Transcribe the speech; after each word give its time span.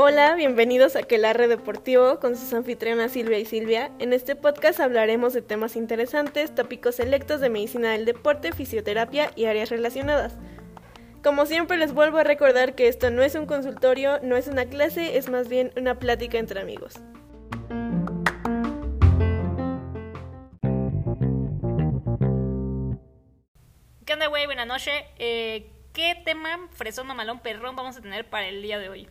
Hola, 0.00 0.36
bienvenidos 0.36 0.94
a 0.94 1.02
Quelarre 1.02 1.48
Deportivo 1.48 2.20
con 2.20 2.36
sus 2.36 2.52
anfitrionas 2.52 3.10
Silvia 3.10 3.40
y 3.40 3.44
Silvia. 3.44 3.90
En 3.98 4.12
este 4.12 4.36
podcast 4.36 4.78
hablaremos 4.78 5.32
de 5.32 5.42
temas 5.42 5.74
interesantes, 5.74 6.54
tópicos 6.54 6.94
selectos 6.94 7.40
de 7.40 7.50
medicina 7.50 7.90
del 7.90 8.04
deporte, 8.04 8.52
fisioterapia 8.52 9.32
y 9.34 9.46
áreas 9.46 9.70
relacionadas. 9.70 10.36
Como 11.24 11.46
siempre 11.46 11.78
les 11.78 11.92
vuelvo 11.92 12.18
a 12.18 12.24
recordar 12.24 12.76
que 12.76 12.86
esto 12.86 13.10
no 13.10 13.24
es 13.24 13.34
un 13.34 13.46
consultorio, 13.46 14.20
no 14.22 14.36
es 14.36 14.46
una 14.46 14.66
clase, 14.66 15.18
es 15.18 15.28
más 15.28 15.48
bien 15.48 15.72
una 15.76 15.98
plática 15.98 16.38
entre 16.38 16.60
amigos. 16.60 16.94
¿Qué 24.28 24.30
onda, 24.30 24.40
güey? 24.40 24.46
Buenas 24.46 24.66
noches. 24.66 25.04
Eh, 25.18 25.70
¿Qué 25.94 26.14
tema 26.22 26.68
fresón, 26.72 27.06
mamalón, 27.06 27.40
perrón 27.40 27.76
vamos 27.76 27.96
a 27.96 28.02
tener 28.02 28.28
para 28.28 28.46
el 28.46 28.60
día 28.60 28.78
de 28.78 28.90
hoy? 28.90 29.08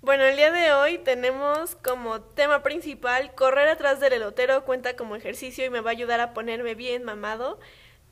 Bueno, 0.00 0.24
el 0.24 0.36
día 0.36 0.50
de 0.50 0.72
hoy 0.72 0.96
tenemos 0.96 1.76
como 1.76 2.22
tema 2.22 2.62
principal 2.62 3.34
correr 3.34 3.68
atrás 3.68 4.00
del 4.00 4.14
elotero 4.14 4.64
cuenta 4.64 4.96
como 4.96 5.16
ejercicio 5.16 5.66
y 5.66 5.70
me 5.70 5.80
va 5.80 5.90
a 5.90 5.92
ayudar 5.92 6.18
a 6.20 6.32
ponerme 6.32 6.74
bien 6.74 7.04
mamado. 7.04 7.60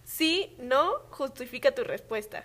Sí, 0.05 0.55
no, 0.59 0.93
justifica 1.09 1.75
tu 1.75 1.85
respuesta. 1.85 2.45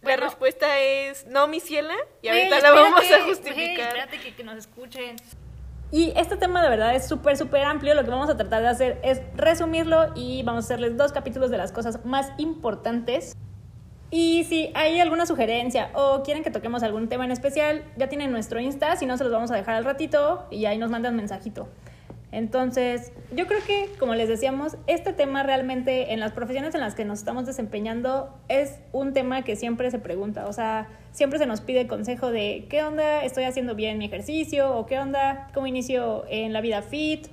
La 0.00 0.16
respuesta 0.16 0.80
es 0.80 1.26
no, 1.26 1.46
mi 1.46 1.60
ciela, 1.60 1.94
y 2.22 2.28
ahorita 2.28 2.60
la 2.60 2.70
vamos 2.70 3.04
a 3.10 3.22
justificar. 3.24 3.88
espérate 3.88 4.18
que, 4.18 4.34
que 4.34 4.44
nos 4.44 4.56
escuchen. 4.56 5.16
Y 5.90 6.12
este 6.16 6.36
tema 6.36 6.62
de 6.62 6.68
verdad 6.68 6.94
es 6.94 7.06
súper, 7.06 7.36
súper 7.36 7.64
amplio. 7.64 7.94
Lo 7.94 8.04
que 8.04 8.10
vamos 8.10 8.28
a 8.28 8.36
tratar 8.36 8.62
de 8.62 8.68
hacer 8.68 9.00
es 9.02 9.22
resumirlo 9.34 10.12
y 10.14 10.42
vamos 10.42 10.64
a 10.64 10.66
hacerles 10.66 10.96
dos 10.96 11.12
capítulos 11.12 11.50
de 11.50 11.56
las 11.56 11.72
cosas 11.72 12.04
más 12.04 12.30
importantes. 12.36 13.34
Y 14.10 14.44
si 14.44 14.70
hay 14.74 15.00
alguna 15.00 15.26
sugerencia 15.26 15.90
o 15.94 16.22
quieren 16.22 16.42
que 16.42 16.50
toquemos 16.50 16.82
algún 16.82 17.08
tema 17.08 17.24
en 17.24 17.30
especial, 17.30 17.84
ya 17.96 18.08
tienen 18.08 18.32
nuestro 18.32 18.60
Insta, 18.60 18.96
si 18.96 19.06
no 19.06 19.18
se 19.18 19.24
los 19.24 19.32
vamos 19.32 19.50
a 19.50 19.56
dejar 19.56 19.74
al 19.74 19.84
ratito 19.84 20.46
y 20.50 20.64
ahí 20.64 20.78
nos 20.78 20.90
mandan 20.90 21.14
mensajito. 21.14 21.68
Entonces, 22.30 23.12
yo 23.34 23.46
creo 23.46 23.60
que, 23.66 23.88
como 23.98 24.14
les 24.14 24.28
decíamos, 24.28 24.76
este 24.86 25.12
tema 25.12 25.42
realmente 25.42 26.12
en 26.12 26.20
las 26.20 26.32
profesiones 26.32 26.74
en 26.74 26.80
las 26.82 26.94
que 26.94 27.04
nos 27.04 27.20
estamos 27.20 27.46
desempeñando 27.46 28.34
es 28.48 28.80
un 28.92 29.14
tema 29.14 29.42
que 29.42 29.56
siempre 29.56 29.90
se 29.90 29.98
pregunta. 29.98 30.46
O 30.46 30.52
sea, 30.52 30.88
siempre 31.12 31.38
se 31.38 31.46
nos 31.46 31.62
pide 31.62 31.86
consejo 31.86 32.30
de 32.30 32.66
qué 32.68 32.82
onda, 32.82 33.24
estoy 33.24 33.44
haciendo 33.44 33.74
bien 33.74 33.96
mi 33.96 34.06
ejercicio 34.06 34.76
o 34.76 34.84
qué 34.84 34.98
onda, 34.98 35.48
cómo 35.54 35.66
inicio 35.66 36.26
en 36.28 36.52
la 36.52 36.60
vida 36.60 36.82
fit. 36.82 37.28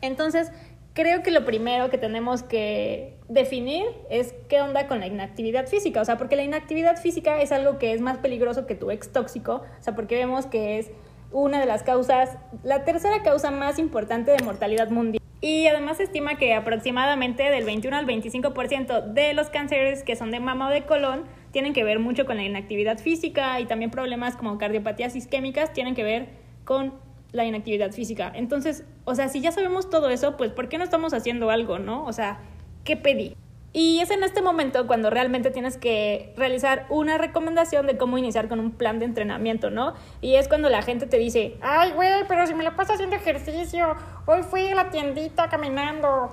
Entonces, 0.00 0.52
creo 0.94 1.22
que 1.22 1.32
lo 1.32 1.44
primero 1.44 1.90
que 1.90 1.98
tenemos 1.98 2.44
que 2.44 3.16
definir 3.28 3.84
es 4.10 4.34
qué 4.48 4.60
onda 4.60 4.86
con 4.86 5.00
la 5.00 5.06
inactividad 5.06 5.66
física. 5.66 6.00
O 6.00 6.04
sea, 6.04 6.18
porque 6.18 6.36
la 6.36 6.42
inactividad 6.42 6.96
física 6.96 7.40
es 7.40 7.50
algo 7.50 7.78
que 7.78 7.92
es 7.94 8.00
más 8.00 8.18
peligroso 8.18 8.66
que 8.66 8.76
tu 8.76 8.90
ex 8.92 9.12
tóxico. 9.12 9.62
O 9.80 9.82
sea, 9.82 9.94
porque 9.94 10.16
vemos 10.16 10.46
que 10.46 10.78
es 10.78 10.90
una 11.32 11.60
de 11.60 11.66
las 11.66 11.82
causas, 11.82 12.36
la 12.62 12.84
tercera 12.84 13.22
causa 13.22 13.50
más 13.50 13.78
importante 13.78 14.30
de 14.30 14.42
mortalidad 14.42 14.90
mundial. 14.90 15.22
Y 15.40 15.66
además 15.66 15.96
se 15.96 16.02
estima 16.02 16.36
que 16.36 16.54
aproximadamente 16.54 17.44
del 17.44 17.64
21 17.64 17.96
al 17.96 18.06
25% 18.06 19.04
de 19.12 19.32
los 19.32 19.48
cánceres 19.48 20.02
que 20.02 20.14
son 20.14 20.30
de 20.30 20.38
mama 20.38 20.68
o 20.68 20.70
de 20.70 20.84
colon 20.84 21.24
tienen 21.50 21.72
que 21.72 21.82
ver 21.82 21.98
mucho 21.98 22.26
con 22.26 22.36
la 22.36 22.44
inactividad 22.44 22.98
física 22.98 23.58
y 23.58 23.64
también 23.64 23.90
problemas 23.90 24.36
como 24.36 24.58
cardiopatías 24.58 25.16
isquémicas 25.16 25.72
tienen 25.72 25.94
que 25.94 26.04
ver 26.04 26.28
con 26.64 26.92
la 27.32 27.44
inactividad 27.44 27.92
física. 27.92 28.30
Entonces, 28.34 28.84
o 29.04 29.14
sea, 29.14 29.28
si 29.28 29.40
ya 29.40 29.50
sabemos 29.50 29.88
todo 29.88 30.10
eso, 30.10 30.36
pues 30.36 30.50
¿por 30.50 30.68
qué 30.68 30.76
no 30.76 30.84
estamos 30.84 31.14
haciendo 31.14 31.50
algo, 31.50 31.78
no? 31.78 32.04
O 32.04 32.12
sea, 32.12 32.40
¿qué 32.84 32.96
pedí? 32.96 33.36
Y 33.72 34.00
es 34.00 34.10
en 34.10 34.24
este 34.24 34.42
momento 34.42 34.86
cuando 34.88 35.10
realmente 35.10 35.50
tienes 35.50 35.76
que 35.76 36.32
realizar 36.36 36.86
una 36.88 37.18
recomendación 37.18 37.86
de 37.86 37.96
cómo 37.96 38.18
iniciar 38.18 38.48
con 38.48 38.58
un 38.58 38.72
plan 38.72 38.98
de 38.98 39.04
entrenamiento, 39.04 39.70
¿no? 39.70 39.94
Y 40.20 40.34
es 40.34 40.48
cuando 40.48 40.68
la 40.68 40.82
gente 40.82 41.06
te 41.06 41.18
dice, 41.18 41.56
ay, 41.60 41.92
güey, 41.92 42.24
pero 42.26 42.46
si 42.48 42.54
me 42.54 42.64
la 42.64 42.74
paso 42.74 42.94
haciendo 42.94 43.14
ejercicio, 43.14 43.96
hoy 44.26 44.42
fui 44.42 44.66
a 44.66 44.74
la 44.74 44.90
tiendita 44.90 45.48
caminando. 45.48 46.32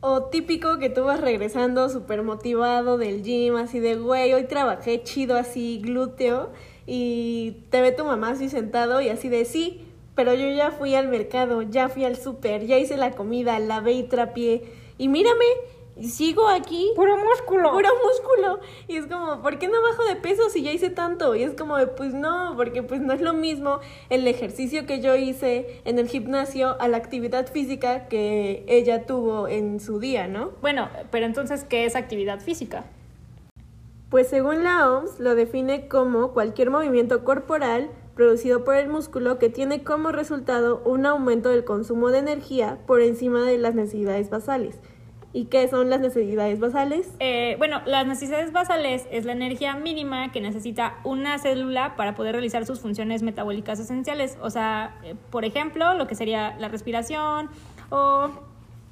O 0.00 0.24
típico 0.24 0.78
que 0.78 0.90
tú 0.90 1.04
vas 1.04 1.20
regresando 1.20 1.88
súper 1.88 2.22
motivado 2.22 2.98
del 2.98 3.22
gym, 3.22 3.56
así 3.56 3.78
de, 3.78 3.94
güey, 3.96 4.32
hoy 4.32 4.44
trabajé 4.44 5.02
chido 5.02 5.36
así, 5.36 5.80
glúteo, 5.82 6.50
y 6.86 7.64
te 7.70 7.80
ve 7.80 7.92
tu 7.92 8.04
mamá 8.04 8.30
así 8.30 8.48
sentado 8.48 9.00
y 9.00 9.08
así 9.08 9.28
de, 9.28 9.44
sí, 9.44 9.84
pero 10.16 10.34
yo 10.34 10.48
ya 10.50 10.72
fui 10.72 10.94
al 10.94 11.08
mercado, 11.08 11.62
ya 11.62 11.88
fui 11.88 12.04
al 12.04 12.16
súper, 12.16 12.66
ya 12.66 12.78
hice 12.78 12.96
la 12.96 13.12
comida, 13.12 13.58
lavé 13.58 13.92
y 13.92 14.02
trapié, 14.04 14.64
y 14.98 15.08
mírame, 15.08 15.44
sigo 16.02 16.48
aquí. 16.48 16.92
Puro 16.94 17.16
músculo. 17.16 17.72
Puro 17.72 17.88
músculo. 18.04 18.60
Y 18.86 18.96
es 18.96 19.06
como, 19.06 19.42
¿por 19.42 19.58
qué 19.58 19.68
no 19.68 19.80
bajo 19.82 20.04
de 20.04 20.16
peso 20.16 20.48
si 20.50 20.62
ya 20.62 20.72
hice 20.72 20.90
tanto? 20.90 21.34
Y 21.34 21.42
es 21.42 21.54
como, 21.54 21.76
pues 21.96 22.14
no, 22.14 22.54
porque 22.56 22.82
pues 22.82 23.00
no 23.00 23.12
es 23.12 23.20
lo 23.20 23.32
mismo 23.32 23.80
el 24.10 24.26
ejercicio 24.26 24.86
que 24.86 25.00
yo 25.00 25.16
hice 25.16 25.80
en 25.84 25.98
el 25.98 26.08
gimnasio 26.08 26.80
a 26.80 26.88
la 26.88 26.96
actividad 26.96 27.50
física 27.50 28.08
que 28.08 28.64
ella 28.68 29.06
tuvo 29.06 29.48
en 29.48 29.80
su 29.80 29.98
día, 29.98 30.28
¿no? 30.28 30.52
Bueno, 30.60 30.88
pero 31.10 31.26
entonces, 31.26 31.64
¿qué 31.64 31.84
es 31.84 31.96
actividad 31.96 32.40
física? 32.40 32.84
Pues 34.10 34.28
según 34.28 34.64
la 34.64 34.90
OMS 34.90 35.20
lo 35.20 35.34
define 35.34 35.86
como 35.86 36.32
cualquier 36.32 36.70
movimiento 36.70 37.24
corporal 37.24 37.90
producido 38.14 38.64
por 38.64 38.74
el 38.74 38.88
músculo 38.88 39.38
que 39.38 39.48
tiene 39.48 39.84
como 39.84 40.12
resultado 40.12 40.82
un 40.84 41.06
aumento 41.06 41.50
del 41.50 41.64
consumo 41.64 42.08
de 42.08 42.18
energía 42.18 42.78
por 42.86 43.00
encima 43.00 43.44
de 43.44 43.58
las 43.58 43.74
necesidades 43.74 44.30
basales. 44.30 44.80
¿Y 45.32 45.44
qué 45.46 45.68
son 45.68 45.90
las 45.90 46.00
necesidades 46.00 46.58
basales? 46.58 47.10
Eh, 47.20 47.54
bueno, 47.58 47.82
las 47.84 48.06
necesidades 48.06 48.50
basales 48.50 49.06
es 49.10 49.26
la 49.26 49.32
energía 49.32 49.74
mínima 49.76 50.32
que 50.32 50.40
necesita 50.40 50.96
una 51.04 51.38
célula 51.38 51.96
para 51.96 52.14
poder 52.14 52.32
realizar 52.32 52.64
sus 52.64 52.80
funciones 52.80 53.22
metabólicas 53.22 53.78
esenciales. 53.78 54.38
O 54.40 54.48
sea, 54.48 54.98
eh, 55.04 55.14
por 55.30 55.44
ejemplo, 55.44 55.92
lo 55.94 56.06
que 56.06 56.14
sería 56.14 56.56
la 56.58 56.68
respiración 56.68 57.50
o, 57.90 58.30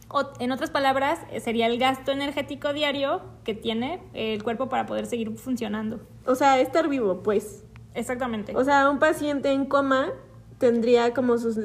o, 0.09 0.23
en 0.39 0.53
otras 0.53 0.71
palabras, 0.71 1.19
eh, 1.31 1.41
sería 1.41 1.67
el 1.69 1.79
gasto 1.79 2.13
energético 2.13 2.75
diario 2.75 3.23
que 3.43 3.55
tiene 3.55 4.01
el 4.13 4.43
cuerpo 4.43 4.69
para 4.69 4.85
poder 4.85 5.07
seguir 5.07 5.35
funcionando. 5.39 6.01
O 6.27 6.35
sea, 6.35 6.61
estar 6.61 6.87
vivo, 6.89 7.23
pues. 7.23 7.65
Exactamente. 7.95 8.55
O 8.55 8.63
sea, 8.63 8.91
un 8.91 8.99
paciente 8.99 9.53
en 9.53 9.65
coma 9.65 10.11
tendría 10.59 11.15
como 11.15 11.39
sus 11.39 11.57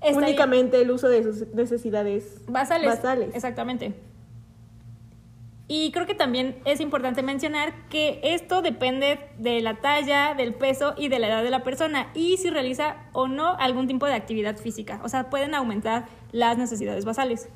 Estaría- 0.00 0.16
únicamente 0.16 0.80
el 0.80 0.92
uso 0.92 1.08
de 1.08 1.24
sus 1.24 1.48
necesidades 1.54 2.40
basales. 2.46 2.86
basales. 2.88 3.34
Exactamente. 3.34 3.92
Y 5.74 5.90
creo 5.90 6.04
que 6.04 6.14
también 6.14 6.60
es 6.66 6.82
importante 6.82 7.22
mencionar 7.22 7.72
que 7.88 8.20
esto 8.22 8.60
depende 8.60 9.18
de 9.38 9.62
la 9.62 9.76
talla, 9.76 10.34
del 10.34 10.52
peso 10.52 10.92
y 10.98 11.08
de 11.08 11.18
la 11.18 11.28
edad 11.28 11.42
de 11.42 11.48
la 11.48 11.62
persona 11.62 12.08
y 12.12 12.36
si 12.36 12.50
realiza 12.50 12.96
o 13.14 13.26
no 13.26 13.56
algún 13.58 13.86
tipo 13.86 14.04
de 14.04 14.12
actividad 14.12 14.58
física. 14.58 15.00
O 15.02 15.08
sea, 15.08 15.30
pueden 15.30 15.54
aumentar 15.54 16.04
las 16.30 16.58
necesidades 16.58 17.06
basales. 17.06 17.48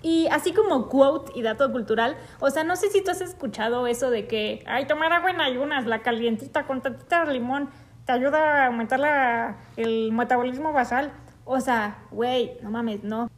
Y 0.00 0.26
así 0.28 0.54
como 0.54 0.88
quote 0.88 1.32
y 1.34 1.42
dato 1.42 1.70
cultural, 1.70 2.16
o 2.40 2.48
sea, 2.48 2.64
no 2.64 2.76
sé 2.76 2.88
si 2.88 3.04
tú 3.04 3.10
has 3.10 3.20
escuchado 3.20 3.86
eso 3.86 4.08
de 4.08 4.26
que, 4.26 4.64
ay, 4.66 4.86
tomar 4.86 5.12
agua 5.12 5.32
en 5.32 5.42
ayunas, 5.42 5.84
la 5.84 6.00
calientita 6.00 6.64
con 6.64 6.80
tantita 6.80 7.26
de 7.26 7.34
limón, 7.34 7.68
te 8.06 8.12
ayuda 8.12 8.62
a 8.62 8.66
aumentar 8.68 8.98
la- 8.98 9.58
el 9.76 10.12
metabolismo 10.12 10.72
basal. 10.72 11.12
O 11.44 11.60
sea, 11.60 11.98
güey, 12.10 12.52
no 12.62 12.70
mames, 12.70 13.04
no. 13.04 13.30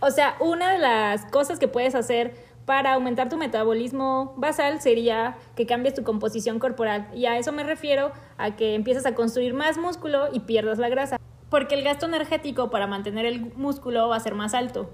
O 0.00 0.10
sea, 0.10 0.36
una 0.38 0.72
de 0.72 0.78
las 0.80 1.24
cosas 1.24 1.58
que 1.58 1.66
puedes 1.66 1.94
hacer 1.94 2.44
para 2.66 2.94
aumentar 2.94 3.28
tu 3.28 3.38
metabolismo 3.38 4.34
basal 4.36 4.80
sería 4.80 5.36
que 5.54 5.66
cambies 5.66 5.94
tu 5.94 6.02
composición 6.02 6.58
corporal. 6.58 7.08
Y 7.14 7.26
a 7.26 7.38
eso 7.38 7.52
me 7.52 7.62
refiero 7.62 8.12
a 8.36 8.56
que 8.56 8.74
empieces 8.74 9.06
a 9.06 9.14
construir 9.14 9.54
más 9.54 9.78
músculo 9.78 10.26
y 10.32 10.40
pierdas 10.40 10.78
la 10.78 10.88
grasa. 10.88 11.18
Porque 11.48 11.76
el 11.76 11.84
gasto 11.84 12.06
energético 12.06 12.68
para 12.68 12.88
mantener 12.88 13.24
el 13.24 13.54
músculo 13.54 14.08
va 14.08 14.16
a 14.16 14.20
ser 14.20 14.34
más 14.34 14.52
alto. 14.52 14.90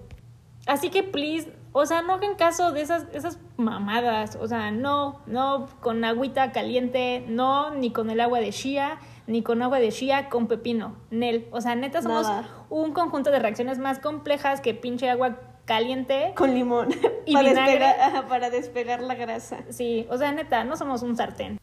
Así 0.66 0.90
que, 0.90 1.02
please, 1.02 1.50
o 1.72 1.86
sea, 1.86 2.02
no 2.02 2.12
hagan 2.12 2.34
caso 2.34 2.72
de 2.72 2.82
esas, 2.82 3.06
esas 3.14 3.40
mamadas. 3.56 4.36
O 4.36 4.46
sea, 4.46 4.70
no, 4.70 5.22
no 5.26 5.66
con 5.80 6.04
agüita 6.04 6.52
caliente, 6.52 7.24
no, 7.26 7.70
ni 7.70 7.90
con 7.90 8.10
el 8.10 8.20
agua 8.20 8.40
de 8.40 8.50
shia, 8.50 8.98
ni 9.26 9.42
con 9.42 9.62
agua 9.62 9.80
de 9.80 9.90
shia 9.90 10.28
con 10.28 10.46
pepino. 10.46 10.94
Nel. 11.10 11.48
O 11.50 11.62
sea, 11.62 11.74
neta 11.74 12.02
somos 12.02 12.28
Nada. 12.28 12.48
un 12.68 12.92
conjunto 12.92 13.30
de 13.30 13.38
reacciones 13.38 13.78
más 13.78 13.98
complejas 13.98 14.60
que 14.60 14.74
pinche 14.74 15.08
agua 15.08 15.38
caliente. 15.64 16.32
Con 16.36 16.54
limón. 16.54 16.88
¿Y 17.26 17.32
para, 17.34 17.50
vinagre? 17.50 17.78
despegar, 17.78 18.28
para 18.28 18.50
despegar 18.50 19.02
la 19.02 19.14
grasa. 19.14 19.60
Sí, 19.70 20.06
o 20.10 20.18
sea, 20.18 20.32
neta, 20.32 20.64
no 20.64 20.76
somos 20.76 21.02
un 21.02 21.16
sartén. 21.16 21.58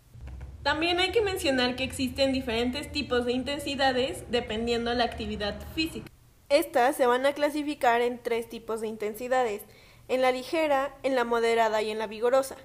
También 0.64 1.00
hay 1.00 1.12
que 1.12 1.22
mencionar 1.22 1.76
que 1.76 1.84
existen 1.84 2.34
diferentes 2.34 2.92
tipos 2.92 3.26
de 3.26 3.32
intensidades 3.32 4.30
dependiendo 4.30 4.94
la 4.94 5.06
actividad 5.06 5.60
física. 5.74 6.10
Estas 6.50 6.96
se 6.96 7.06
van 7.06 7.26
a 7.26 7.34
clasificar 7.34 8.02
en 8.02 8.18
tres 8.18 8.50
tipos 8.50 8.82
de 8.82 8.88
intensidades, 8.88 9.62
en 10.08 10.22
la 10.22 10.32
ligera, 10.32 10.96
en 11.04 11.16
la 11.16 11.24
moderada 11.24 11.82
y 11.82 11.92
en 11.92 12.00
la 12.00 12.08
vigorosa. 12.08 12.56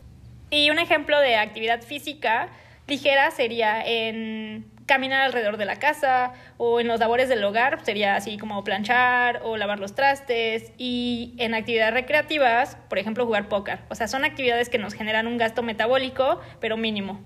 Y 0.51 0.71
un 0.71 0.79
ejemplo 0.79 1.19
de 1.21 1.37
actividad 1.37 1.83
física 1.83 2.49
ligera 2.87 3.31
sería 3.31 3.83
en 3.85 4.71
caminar 4.87 5.23
alrededor 5.23 5.57
de 5.57 5.65
la 5.65 5.77
casa 5.77 6.33
o 6.57 6.81
en 6.81 6.89
los 6.89 7.01
labores 7.01 7.29
del 7.29 7.43
hogar 7.45 7.85
sería 7.85 8.17
así 8.17 8.39
como 8.39 8.63
planchar 8.65 9.41
o 9.45 9.57
lavar 9.57 9.79
los 9.79 9.95
trastes 9.95 10.73
y 10.79 11.35
en 11.39 11.55
actividades 11.55 11.95
recreativas, 11.95 12.77
por 12.89 12.99
ejemplo, 12.99 13.25
jugar 13.25 13.49
póker. 13.49 13.81
O 13.89 13.95
sea, 13.95 14.09
son 14.09 14.25
actividades 14.25 14.69
que 14.69 14.79
nos 14.79 14.95
generan 14.95 15.27
un 15.27 15.39
gasto 15.39 15.63
metabólico, 15.63 16.41
pero 16.61 16.77
mínimo. 16.77 17.21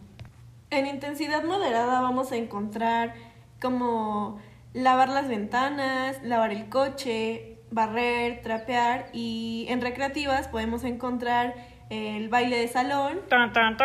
En 0.71 0.87
intensidad 0.87 1.43
moderada 1.45 2.01
vamos 2.01 2.33
a 2.33 2.37
encontrar 2.37 3.15
como 3.61 4.41
lavar 4.73 5.09
las 5.09 5.29
ventanas, 5.29 6.23
lavar 6.23 6.53
el 6.53 6.69
coche, 6.69 7.59
barrer, 7.71 8.43
trapear 8.43 9.09
y 9.13 9.67
en 9.69 9.81
recreativas 9.81 10.49
podemos 10.49 10.85
encontrar 10.85 11.55
el 11.91 12.29
baile 12.29 12.59
de 12.59 12.69
salón. 12.69 13.21
Tan, 13.29 13.53
tan, 13.53 13.77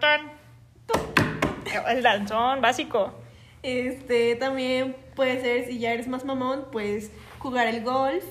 tan, 0.00 0.39
El 1.88 2.02
danzón 2.02 2.60
básico. 2.60 3.14
Este 3.62 4.36
también 4.36 4.96
puede 5.14 5.40
ser, 5.40 5.66
si 5.66 5.78
ya 5.78 5.92
eres 5.92 6.08
más 6.08 6.24
mamón, 6.24 6.66
pues 6.72 7.12
jugar 7.38 7.66
el 7.66 7.84
golf 7.84 8.24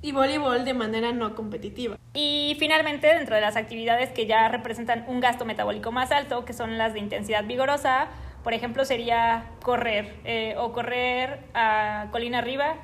y 0.00 0.12
voleibol 0.12 0.64
de 0.64 0.72
manera 0.72 1.12
no 1.12 1.34
competitiva. 1.34 1.96
Y 2.14 2.56
finalmente, 2.58 3.06
dentro 3.06 3.34
de 3.34 3.40
las 3.42 3.56
actividades 3.56 4.10
que 4.10 4.26
ya 4.26 4.48
representan 4.48 5.04
un 5.08 5.20
gasto 5.20 5.44
metabólico 5.44 5.92
más 5.92 6.12
alto, 6.12 6.44
que 6.44 6.52
son 6.52 6.78
las 6.78 6.94
de 6.94 7.00
intensidad 7.00 7.44
vigorosa, 7.44 8.08
por 8.42 8.54
ejemplo, 8.54 8.84
sería 8.84 9.50
correr 9.62 10.14
eh, 10.24 10.54
o 10.56 10.72
correr 10.72 11.40
a 11.52 12.06
colina 12.12 12.38
arriba. 12.38 12.76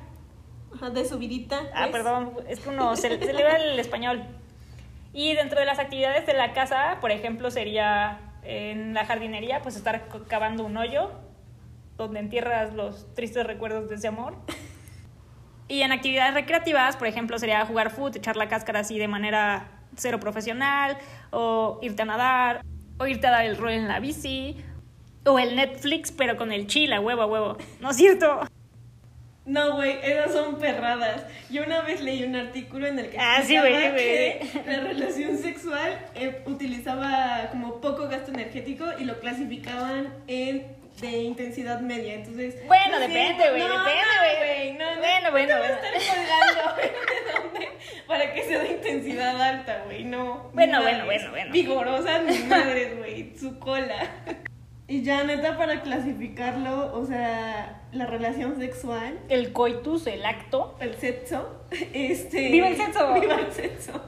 Ajá, 0.75 0.89
de 0.89 1.05
subidita. 1.05 1.61
Ah, 1.73 1.87
pues. 1.89 1.91
perdón, 1.91 2.33
es 2.47 2.59
que 2.59 2.69
uno 2.69 2.95
se, 2.95 3.17
se 3.17 3.33
le 3.33 3.43
va 3.43 3.51
el 3.51 3.79
español. 3.79 4.23
Y 5.13 5.33
dentro 5.35 5.59
de 5.59 5.65
las 5.65 5.79
actividades 5.79 6.25
de 6.25 6.33
la 6.33 6.53
casa, 6.53 6.97
por 6.99 7.11
ejemplo, 7.11 7.49
sería 7.49 8.19
en 8.45 8.93
la 8.93 9.05
jardinería, 9.05 9.61
pues 9.61 9.75
estar 9.75 10.07
cavando 10.27 10.65
un 10.65 10.77
hoyo 10.77 11.11
donde 11.97 12.19
entierras 12.19 12.73
los 12.73 13.13
tristes 13.13 13.45
recuerdos 13.45 13.89
de 13.89 13.95
ese 13.95 14.07
amor. 14.07 14.35
Y 15.67 15.81
en 15.81 15.91
actividades 15.91 16.33
recreativas, 16.33 16.97
por 16.97 17.07
ejemplo, 17.07 17.39
sería 17.39 17.65
jugar 17.65 17.89
fútbol, 17.89 18.11
echar 18.15 18.35
la 18.35 18.49
cáscara 18.49 18.81
así 18.81 18.99
de 18.99 19.07
manera 19.07 19.71
cero 19.95 20.19
profesional, 20.19 20.97
o 21.31 21.79
irte 21.81 22.01
a 22.01 22.05
nadar, 22.05 22.61
o 22.97 23.07
irte 23.07 23.27
a 23.27 23.31
dar 23.31 23.45
el 23.45 23.57
rol 23.57 23.71
en 23.71 23.87
la 23.87 23.99
bici, 23.99 24.57
o 25.25 25.39
el 25.39 25.55
Netflix, 25.55 26.11
pero 26.11 26.35
con 26.35 26.51
el 26.51 26.67
chila, 26.67 26.99
huevo 26.99 27.21
a 27.21 27.25
huevo. 27.25 27.57
¿No 27.79 27.91
es 27.91 27.97
cierto? 27.97 28.41
No, 29.45 29.75
güey, 29.75 29.97
esas 30.03 30.31
son 30.31 30.57
perradas. 30.57 31.25
Yo 31.49 31.63
una 31.63 31.81
vez 31.81 32.01
leí 32.01 32.23
un 32.23 32.35
artículo 32.35 32.87
en 32.87 32.97
el 32.97 33.09
que 33.09 33.17
Ah, 33.19 33.41
sí, 33.43 33.49
que 33.55 34.39
la 34.65 34.79
relación 34.79 35.37
sexual 35.37 35.99
eh, 36.15 36.41
utilizaba 36.45 37.49
como 37.51 37.81
poco 37.81 38.07
gasto 38.07 38.31
energético 38.31 38.85
y 38.97 39.03
lo 39.03 39.19
clasificaban 39.19 40.13
en 40.27 40.77
de 41.01 41.09
intensidad 41.23 41.81
media. 41.81 42.13
Entonces, 42.13 42.55
Bueno, 42.67 42.91
no 42.91 42.99
depende, 42.99 43.49
güey, 43.49 43.63
no, 43.63 43.79
depende, 43.83 44.37
güey. 44.39 44.73
No, 44.73 44.95
no, 44.95 45.01
Bueno, 45.01 45.25
no 45.25 45.31
bueno, 45.31 45.57
bueno. 45.57 45.73
estar 45.75 46.15
colgando 46.15 46.75
de 46.81 47.33
dónde 47.33 47.69
para 48.07 48.33
que 48.33 48.43
sea 48.43 48.59
de 48.59 48.67
intensidad 48.73 49.41
alta, 49.41 49.81
güey. 49.85 50.03
No. 50.05 50.51
Bueno, 50.53 50.81
bueno, 50.81 51.05
bueno, 51.05 51.31
bueno. 51.31 51.51
Vigorosa 51.51 52.19
ni 52.19 52.37
madres, 52.43 52.97
güey. 52.97 53.35
Su 53.37 53.59
cola. 53.59 54.09
Y 54.87 55.01
ya 55.03 55.23
neta 55.23 55.57
para 55.57 55.81
clasificarlo, 55.81 56.93
o 56.93 57.05
sea, 57.05 57.81
la 57.93 58.05
relación 58.05 58.57
sexual 58.59 59.17
El 59.29 59.53
coitus, 59.53 60.07
el 60.07 60.25
acto. 60.25 60.75
el 60.81 60.95
sexo, 60.95 61.63
este... 61.93 62.49
¡Viva 62.49 62.67
el 62.67 62.75
sexo! 62.75 63.13
¡Viva 63.19 63.35
el 63.35 63.51
sexo! 63.53 64.01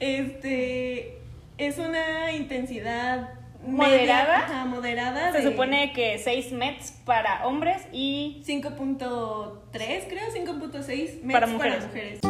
Este, 0.00 1.18
es 1.56 1.78
una 1.78 2.32
intensidad... 2.32 3.34
¿Moderada? 3.60 4.06
media, 4.06 4.38
ajá, 4.38 4.64
moderada. 4.66 5.32
Se 5.32 5.38
de 5.40 5.50
supone 5.50 5.92
que 5.92 6.18
6 6.18 6.52
mets 6.52 6.92
para 7.04 7.44
hombres 7.44 7.82
y 7.92 8.40
5.3, 8.46 9.58
creo, 9.72 10.28
5.6 10.32 11.22
mets 11.22 11.32
Para 11.32 11.46
mujeres. 11.48 11.86
mujeres. 11.86 12.20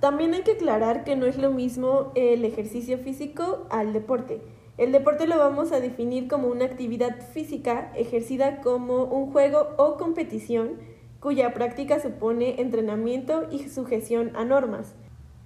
También 0.00 0.32
hay 0.32 0.42
que 0.42 0.52
aclarar 0.52 1.04
que 1.04 1.14
no 1.14 1.26
es 1.26 1.36
lo 1.36 1.50
mismo 1.50 2.10
el 2.14 2.44
ejercicio 2.44 2.96
físico 2.98 3.66
al 3.70 3.92
deporte. 3.92 4.40
El 4.78 4.92
deporte 4.92 5.26
lo 5.26 5.36
vamos 5.36 5.72
a 5.72 5.80
definir 5.80 6.26
como 6.26 6.48
una 6.48 6.64
actividad 6.64 7.20
física 7.32 7.92
ejercida 7.94 8.62
como 8.62 9.04
un 9.04 9.30
juego 9.30 9.74
o 9.76 9.98
competición 9.98 10.78
cuya 11.20 11.52
práctica 11.52 12.00
supone 12.00 12.62
entrenamiento 12.62 13.46
y 13.50 13.68
sujeción 13.68 14.32
a 14.34 14.44
normas. 14.46 14.94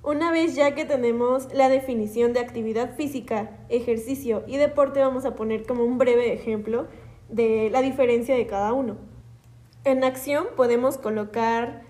Una 0.05 0.31
vez 0.31 0.55
ya 0.55 0.75
que 0.77 0.85
tenemos 0.85 1.53
la 1.53 1.69
definición 1.69 2.33
de 2.33 2.39
actividad 2.41 2.95
física, 2.95 3.59
ejercicio 3.71 4.45
y 4.47 4.57
deporte, 4.57 5.01
vamos 5.01 5.25
a 5.25 5.35
poner 5.35 5.67
como 5.67 5.83
un 5.83 5.99
breve 5.99 6.33
ejemplo 6.33 6.87
de 7.29 7.71
la 7.71 7.83
diferencia 7.83 8.37
de 8.37 8.47
cada 8.47 8.73
uno. 8.73 8.99
En 9.83 10.05
acción 10.05 10.47
podemos 10.57 10.97
colocar 10.97 11.83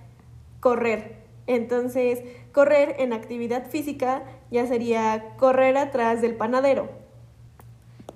correr. 0.61 1.25
Entonces, 1.47 2.23
correr 2.55 2.95
en 3.01 3.13
actividad 3.13 3.67
física 3.67 4.23
ya 4.51 4.67
sería 4.67 5.35
correr 5.37 5.77
atrás 5.77 6.23
del 6.23 6.37
panadero. 6.37 6.89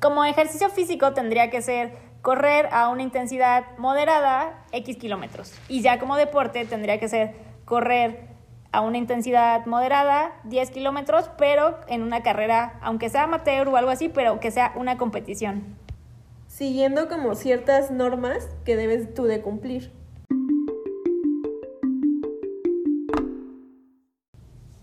como 0.01 0.25
ejercicio 0.25 0.71
físico 0.71 1.13
tendría 1.13 1.51
que 1.51 1.61
ser 1.61 1.93
correr 2.23 2.69
a 2.71 2.89
una 2.89 3.03
intensidad 3.03 3.65
moderada 3.79 4.65
X 4.71 4.97
kilómetros. 4.97 5.53
Y 5.69 5.83
ya 5.83 5.99
como 5.99 6.17
deporte 6.17 6.65
tendría 6.65 7.01
que 7.01 7.09
ser 7.09 7.35
correr 7.65 8.29
a 8.71 8.83
una 8.83 8.99
intensidad 8.99 9.67
moderada 9.67 10.33
10 10.45 10.71
kilómetros, 10.71 11.31
pero 11.37 11.79
en 11.89 12.03
una 12.03 12.23
carrera, 12.23 12.79
aunque 12.81 13.11
sea 13.11 13.25
amateur 13.25 13.67
o 13.67 13.77
algo 13.77 13.91
así, 13.91 14.09
pero 14.09 14.39
que 14.39 14.53
sea 14.53 14.73
una 14.77 14.99
competición. 14.99 15.65
Siguiendo 16.47 17.09
como 17.09 17.35
ciertas 17.35 17.91
normas 17.91 18.49
que 18.65 18.77
debes 18.77 19.15
tú 19.15 19.25
de 19.25 19.41
cumplir. 19.41 19.98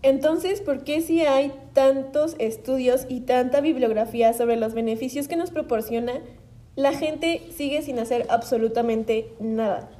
Entonces, 0.06 0.60
¿por 0.60 0.84
qué 0.84 1.00
si 1.00 1.22
hay 1.22 1.52
tantos 1.72 2.36
estudios 2.38 3.06
y 3.08 3.22
tanta 3.22 3.60
bibliografía 3.60 4.32
sobre 4.34 4.54
los 4.54 4.72
beneficios 4.72 5.26
que 5.26 5.34
nos 5.34 5.50
proporciona, 5.50 6.12
la 6.76 6.92
gente 6.92 7.42
sigue 7.50 7.82
sin 7.82 7.98
hacer 7.98 8.24
absolutamente 8.30 9.32
nada? 9.40 9.90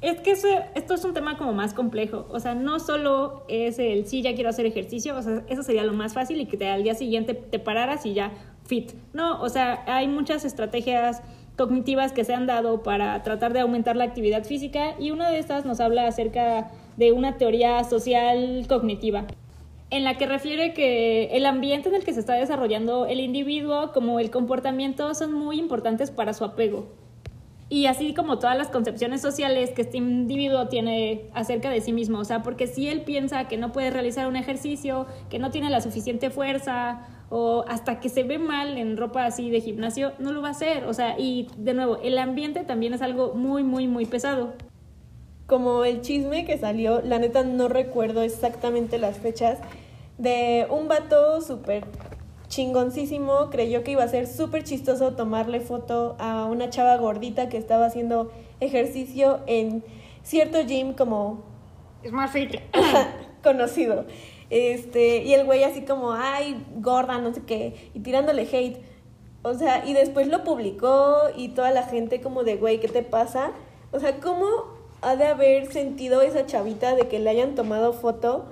Es 0.00 0.18
que 0.22 0.32
esto 0.32 0.94
es 0.94 1.04
un 1.04 1.14
tema 1.14 1.38
como 1.38 1.52
más 1.52 1.72
complejo. 1.72 2.26
O 2.30 2.40
sea, 2.40 2.56
no 2.56 2.80
solo 2.80 3.44
es 3.46 3.78
el 3.78 4.08
sí, 4.08 4.22
ya 4.22 4.34
quiero 4.34 4.50
hacer 4.50 4.66
ejercicio, 4.66 5.16
o 5.16 5.22
sea, 5.22 5.44
eso 5.46 5.62
sería 5.62 5.84
lo 5.84 5.92
más 5.92 6.14
fácil 6.14 6.40
y 6.40 6.46
que 6.46 6.68
al 6.68 6.82
día 6.82 6.96
siguiente 6.96 7.34
te 7.34 7.60
pararas 7.60 8.04
y 8.04 8.14
ya 8.14 8.32
fit. 8.66 8.90
No, 9.12 9.40
o 9.40 9.48
sea, 9.48 9.84
hay 9.86 10.08
muchas 10.08 10.44
estrategias 10.44 11.22
cognitivas 11.56 12.10
que 12.10 12.24
se 12.24 12.34
han 12.34 12.48
dado 12.48 12.82
para 12.82 13.22
tratar 13.22 13.52
de 13.52 13.60
aumentar 13.60 13.94
la 13.94 14.02
actividad 14.02 14.42
física 14.42 14.96
y 14.98 15.12
una 15.12 15.30
de 15.30 15.38
estas 15.38 15.64
nos 15.64 15.78
habla 15.78 16.08
acerca 16.08 16.72
de 16.96 17.12
una 17.12 17.36
teoría 17.38 17.82
social 17.84 18.66
cognitiva 18.68 19.26
en 19.92 20.04
la 20.04 20.16
que 20.16 20.24
refiere 20.24 20.72
que 20.72 21.36
el 21.36 21.44
ambiente 21.44 21.90
en 21.90 21.94
el 21.94 22.02
que 22.02 22.14
se 22.14 22.20
está 22.20 22.32
desarrollando 22.32 23.04
el 23.04 23.20
individuo 23.20 23.92
como 23.92 24.20
el 24.20 24.30
comportamiento 24.30 25.14
son 25.14 25.34
muy 25.34 25.58
importantes 25.58 26.10
para 26.10 26.32
su 26.32 26.44
apego. 26.44 26.86
Y 27.68 27.84
así 27.84 28.14
como 28.14 28.38
todas 28.38 28.56
las 28.56 28.68
concepciones 28.68 29.20
sociales 29.20 29.70
que 29.70 29.82
este 29.82 29.98
individuo 29.98 30.68
tiene 30.68 31.26
acerca 31.34 31.68
de 31.68 31.82
sí 31.82 31.92
mismo, 31.92 32.20
o 32.20 32.24
sea, 32.24 32.42
porque 32.42 32.66
si 32.66 32.88
él 32.88 33.02
piensa 33.02 33.48
que 33.48 33.58
no 33.58 33.72
puede 33.72 33.90
realizar 33.90 34.28
un 34.28 34.36
ejercicio, 34.36 35.06
que 35.28 35.38
no 35.38 35.50
tiene 35.50 35.68
la 35.68 35.82
suficiente 35.82 36.30
fuerza, 36.30 37.06
o 37.28 37.64
hasta 37.68 38.00
que 38.00 38.08
se 38.08 38.24
ve 38.24 38.38
mal 38.38 38.78
en 38.78 38.96
ropa 38.96 39.26
así 39.26 39.50
de 39.50 39.60
gimnasio, 39.60 40.12
no 40.18 40.32
lo 40.32 40.40
va 40.40 40.48
a 40.48 40.50
hacer, 40.52 40.84
o 40.84 40.94
sea, 40.94 41.18
y 41.18 41.48
de 41.58 41.74
nuevo, 41.74 41.98
el 42.02 42.16
ambiente 42.16 42.64
también 42.64 42.94
es 42.94 43.02
algo 43.02 43.34
muy, 43.34 43.62
muy, 43.62 43.88
muy 43.88 44.06
pesado. 44.06 44.54
Como 45.52 45.84
el 45.84 46.00
chisme 46.00 46.46
que 46.46 46.56
salió, 46.56 47.02
la 47.02 47.18
neta 47.18 47.42
no 47.42 47.68
recuerdo 47.68 48.22
exactamente 48.22 48.96
las 48.96 49.18
fechas, 49.18 49.58
de 50.16 50.66
un 50.70 50.88
vato 50.88 51.42
súper 51.42 51.84
chingoncísimo, 52.48 53.50
creyó 53.50 53.84
que 53.84 53.90
iba 53.90 54.02
a 54.02 54.08
ser 54.08 54.26
súper 54.26 54.64
chistoso 54.64 55.12
tomarle 55.12 55.60
foto 55.60 56.16
a 56.18 56.46
una 56.46 56.70
chava 56.70 56.96
gordita 56.96 57.50
que 57.50 57.58
estaba 57.58 57.84
haciendo 57.84 58.32
ejercicio 58.60 59.40
en 59.46 59.84
cierto 60.22 60.64
gym 60.64 60.94
como 60.94 61.44
Es 62.02 62.12
más 62.12 62.30
fit. 62.30 62.54
conocido. 63.42 64.06
Este, 64.48 65.18
y 65.22 65.34
el 65.34 65.44
güey 65.44 65.64
así 65.64 65.82
como, 65.82 66.12
ay, 66.12 66.64
gorda, 66.76 67.18
no 67.18 67.34
sé 67.34 67.42
qué, 67.42 67.90
y 67.92 68.00
tirándole 68.00 68.48
hate. 68.50 68.78
O 69.42 69.52
sea, 69.52 69.84
y 69.86 69.92
después 69.92 70.28
lo 70.28 70.44
publicó 70.44 71.14
y 71.36 71.48
toda 71.48 71.72
la 71.72 71.82
gente 71.82 72.22
como 72.22 72.42
de, 72.42 72.56
güey, 72.56 72.80
¿qué 72.80 72.88
te 72.88 73.02
pasa? 73.02 73.52
O 73.90 74.00
sea, 74.00 74.18
¿cómo 74.18 74.80
ha 75.02 75.16
de 75.16 75.26
haber 75.26 75.70
sentido 75.70 76.22
esa 76.22 76.46
chavita 76.46 76.94
de 76.94 77.08
que 77.08 77.18
le 77.18 77.30
hayan 77.30 77.54
tomado 77.54 77.92
foto 77.92 78.46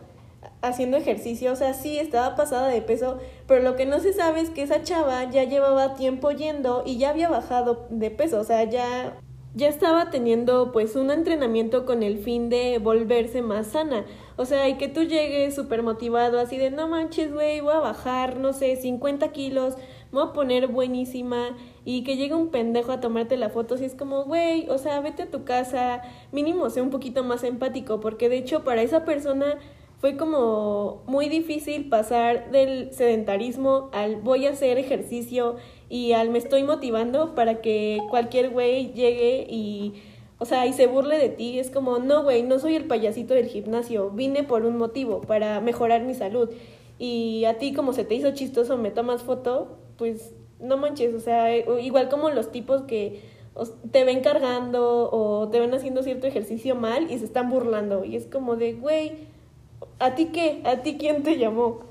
haciendo 0.62 0.96
ejercicio? 0.96 1.52
O 1.52 1.56
sea, 1.56 1.74
sí, 1.74 1.98
estaba 1.98 2.36
pasada 2.36 2.68
de 2.68 2.82
peso, 2.82 3.18
pero 3.46 3.62
lo 3.62 3.76
que 3.76 3.86
no 3.86 4.00
se 4.00 4.12
sabe 4.12 4.40
es 4.40 4.50
que 4.50 4.62
esa 4.62 4.82
chava 4.82 5.30
ya 5.30 5.44
llevaba 5.44 5.94
tiempo 5.94 6.30
yendo 6.30 6.82
y 6.84 6.98
ya 6.98 7.10
había 7.10 7.28
bajado 7.28 7.86
de 7.90 8.10
peso, 8.10 8.40
o 8.40 8.44
sea, 8.44 8.64
ya 8.64 9.16
ya 9.54 9.68
estaba 9.68 10.10
teniendo 10.10 10.70
pues 10.72 10.94
un 10.94 11.10
entrenamiento 11.10 11.84
con 11.84 12.02
el 12.02 12.18
fin 12.18 12.48
de 12.48 12.78
volverse 12.78 13.42
más 13.42 13.68
sana. 13.68 14.04
O 14.36 14.44
sea, 14.44 14.68
y 14.68 14.74
que 14.74 14.88
tú 14.88 15.02
llegues 15.02 15.54
súper 15.54 15.82
motivado 15.82 16.38
así 16.38 16.56
de 16.56 16.70
no 16.70 16.88
manches, 16.88 17.32
güey, 17.32 17.60
voy 17.60 17.74
a 17.74 17.80
bajar, 17.80 18.38
no 18.38 18.52
sé, 18.52 18.76
50 18.76 19.32
kilos, 19.32 19.74
me 20.12 20.20
voy 20.20 20.28
a 20.28 20.32
poner 20.32 20.66
buenísima 20.68 21.56
y 21.84 22.02
que 22.02 22.16
llegue 22.16 22.34
un 22.34 22.48
pendejo 22.48 22.92
a 22.92 23.00
tomarte 23.00 23.36
la 23.36 23.50
foto, 23.50 23.76
si 23.76 23.84
es 23.84 23.94
como, 23.94 24.24
güey, 24.24 24.68
o 24.68 24.78
sea, 24.78 25.00
vete 25.00 25.24
a 25.24 25.30
tu 25.30 25.44
casa, 25.44 26.02
mínimo 26.32 26.68
sea 26.70 26.82
un 26.82 26.90
poquito 26.90 27.24
más 27.24 27.44
empático, 27.44 28.00
porque 28.00 28.28
de 28.28 28.38
hecho 28.38 28.64
para 28.64 28.82
esa 28.82 29.04
persona 29.04 29.58
fue 30.00 30.16
como 30.16 31.02
muy 31.06 31.28
difícil 31.28 31.90
pasar 31.90 32.50
del 32.50 32.90
sedentarismo 32.92 33.90
al 33.92 34.16
voy 34.16 34.46
a 34.46 34.50
hacer 34.50 34.78
ejercicio 34.78 35.56
y 35.90 36.12
al 36.12 36.30
me 36.30 36.38
estoy 36.38 36.64
motivando 36.64 37.34
para 37.34 37.60
que 37.60 37.98
cualquier 38.08 38.48
güey 38.48 38.94
llegue 38.94 39.46
y, 39.50 39.92
o 40.38 40.46
sea, 40.46 40.66
y 40.66 40.72
se 40.72 40.86
burle 40.86 41.18
de 41.18 41.28
ti. 41.28 41.58
Es 41.58 41.70
como, 41.70 41.98
no, 41.98 42.22
güey, 42.22 42.42
no 42.42 42.58
soy 42.58 42.76
el 42.76 42.86
payasito 42.86 43.34
del 43.34 43.48
gimnasio, 43.48 44.10
vine 44.10 44.42
por 44.42 44.64
un 44.64 44.78
motivo, 44.78 45.20
para 45.20 45.60
mejorar 45.60 46.02
mi 46.02 46.14
salud. 46.14 46.48
Y 46.98 47.44
a 47.44 47.58
ti 47.58 47.74
como 47.74 47.92
se 47.92 48.04
te 48.04 48.14
hizo 48.14 48.30
chistoso, 48.30 48.78
me 48.78 48.90
tomas 48.90 49.22
foto, 49.22 49.78
pues 50.00 50.32
no 50.60 50.78
manches, 50.78 51.14
o 51.14 51.20
sea, 51.20 51.54
igual 51.54 52.08
como 52.08 52.30
los 52.30 52.50
tipos 52.50 52.82
que 52.82 53.20
te 53.90 54.04
ven 54.04 54.22
cargando 54.22 55.10
o 55.12 55.48
te 55.48 55.60
ven 55.60 55.74
haciendo 55.74 56.02
cierto 56.02 56.26
ejercicio 56.26 56.74
mal 56.74 57.10
y 57.10 57.18
se 57.18 57.26
están 57.26 57.50
burlando. 57.50 58.06
Y 58.06 58.16
es 58.16 58.24
como 58.24 58.56
de, 58.56 58.72
güey, 58.72 59.12
¿a 59.98 60.14
ti 60.14 60.30
qué? 60.32 60.62
¿A 60.64 60.76
ti 60.76 60.96
quién 60.98 61.22
te 61.22 61.36
llamó? 61.36 61.82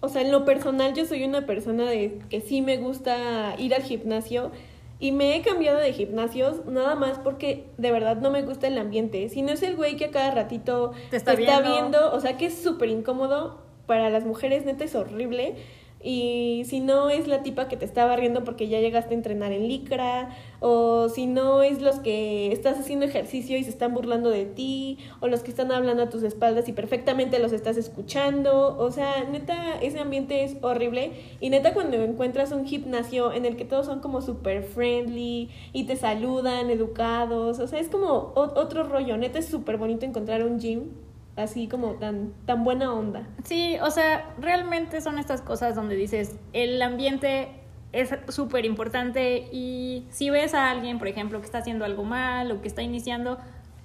O 0.00 0.10
sea, 0.10 0.20
en 0.20 0.32
lo 0.32 0.44
personal 0.44 0.92
yo 0.92 1.06
soy 1.06 1.24
una 1.24 1.46
persona 1.46 1.88
de 1.88 2.18
que 2.28 2.42
sí 2.42 2.60
me 2.60 2.76
gusta 2.76 3.54
ir 3.56 3.74
al 3.74 3.82
gimnasio 3.82 4.50
y 4.98 5.12
me 5.12 5.34
he 5.34 5.40
cambiado 5.40 5.78
de 5.78 5.94
gimnasios 5.94 6.66
nada 6.66 6.94
más 6.94 7.18
porque 7.18 7.64
de 7.78 7.90
verdad 7.90 8.18
no 8.18 8.30
me 8.30 8.42
gusta 8.42 8.66
el 8.66 8.76
ambiente. 8.76 9.30
Si 9.30 9.40
no 9.40 9.52
es 9.52 9.62
el 9.62 9.76
güey 9.76 9.96
que 9.96 10.06
a 10.06 10.10
cada 10.10 10.30
ratito 10.30 10.92
te 11.08 11.16
está, 11.16 11.34
viendo. 11.34 12.12
o 12.12 12.20
sea 12.20 12.36
que 12.36 12.46
es 12.46 12.58
súper 12.58 12.90
incómodo 12.90 13.64
para 13.86 14.10
las 14.10 14.26
mujeres, 14.26 14.66
neta 14.66 14.84
es 14.84 14.94
horrible. 14.94 15.54
Y 16.02 16.62
si 16.66 16.80
no 16.80 17.10
es 17.10 17.26
la 17.26 17.42
tipa 17.42 17.68
que 17.68 17.76
te 17.76 17.84
está 17.84 18.04
barriendo 18.04 18.44
porque 18.44 18.68
ya 18.68 18.80
llegaste 18.80 19.14
a 19.14 19.16
entrenar 19.16 19.52
en 19.52 19.66
licra, 19.66 20.30
o 20.60 21.08
si 21.08 21.26
no 21.26 21.62
es 21.62 21.80
los 21.80 21.96
que 21.96 22.52
estás 22.52 22.78
haciendo 22.78 23.06
ejercicio 23.06 23.56
y 23.56 23.64
se 23.64 23.70
están 23.70 23.94
burlando 23.94 24.30
de 24.30 24.44
ti, 24.44 24.98
o 25.20 25.28
los 25.28 25.40
que 25.40 25.50
están 25.50 25.72
hablando 25.72 26.04
a 26.04 26.10
tus 26.10 26.22
espaldas 26.22 26.68
y 26.68 26.72
perfectamente 26.72 27.38
los 27.38 27.52
estás 27.52 27.76
escuchando. 27.76 28.76
O 28.78 28.90
sea, 28.90 29.24
neta, 29.24 29.78
ese 29.80 29.98
ambiente 29.98 30.44
es 30.44 30.56
horrible. 30.62 31.12
Y 31.40 31.50
neta, 31.50 31.74
cuando 31.74 31.96
encuentras 31.96 32.52
un 32.52 32.66
gimnasio 32.66 33.32
en 33.32 33.44
el 33.44 33.56
que 33.56 33.64
todos 33.64 33.86
son 33.86 34.00
como 34.00 34.20
súper 34.20 34.62
friendly 34.62 35.50
y 35.72 35.84
te 35.84 35.96
saludan, 35.96 36.70
educados, 36.70 37.58
o 37.58 37.66
sea, 37.66 37.80
es 37.80 37.88
como 37.88 38.32
otro 38.34 38.84
rollo. 38.84 39.16
Neta, 39.16 39.38
es 39.38 39.46
súper 39.46 39.76
bonito 39.76 40.06
encontrar 40.06 40.44
un 40.44 40.60
gym 40.60 40.90
así 41.36 41.68
como 41.68 41.94
tan, 41.94 42.32
tan 42.46 42.64
buena 42.64 42.92
onda. 42.92 43.26
Sí, 43.44 43.76
o 43.82 43.90
sea, 43.90 44.34
realmente 44.40 45.00
son 45.00 45.18
estas 45.18 45.42
cosas 45.42 45.74
donde 45.74 45.94
dices, 45.94 46.36
el 46.52 46.80
ambiente 46.82 47.48
es 47.92 48.14
súper 48.28 48.64
importante 48.64 49.48
y 49.52 50.06
si 50.10 50.30
ves 50.30 50.54
a 50.54 50.70
alguien, 50.70 50.98
por 50.98 51.08
ejemplo, 51.08 51.38
que 51.40 51.46
está 51.46 51.58
haciendo 51.58 51.84
algo 51.84 52.04
mal 52.04 52.50
o 52.52 52.60
que 52.60 52.68
está 52.68 52.82
iniciando, 52.82 53.38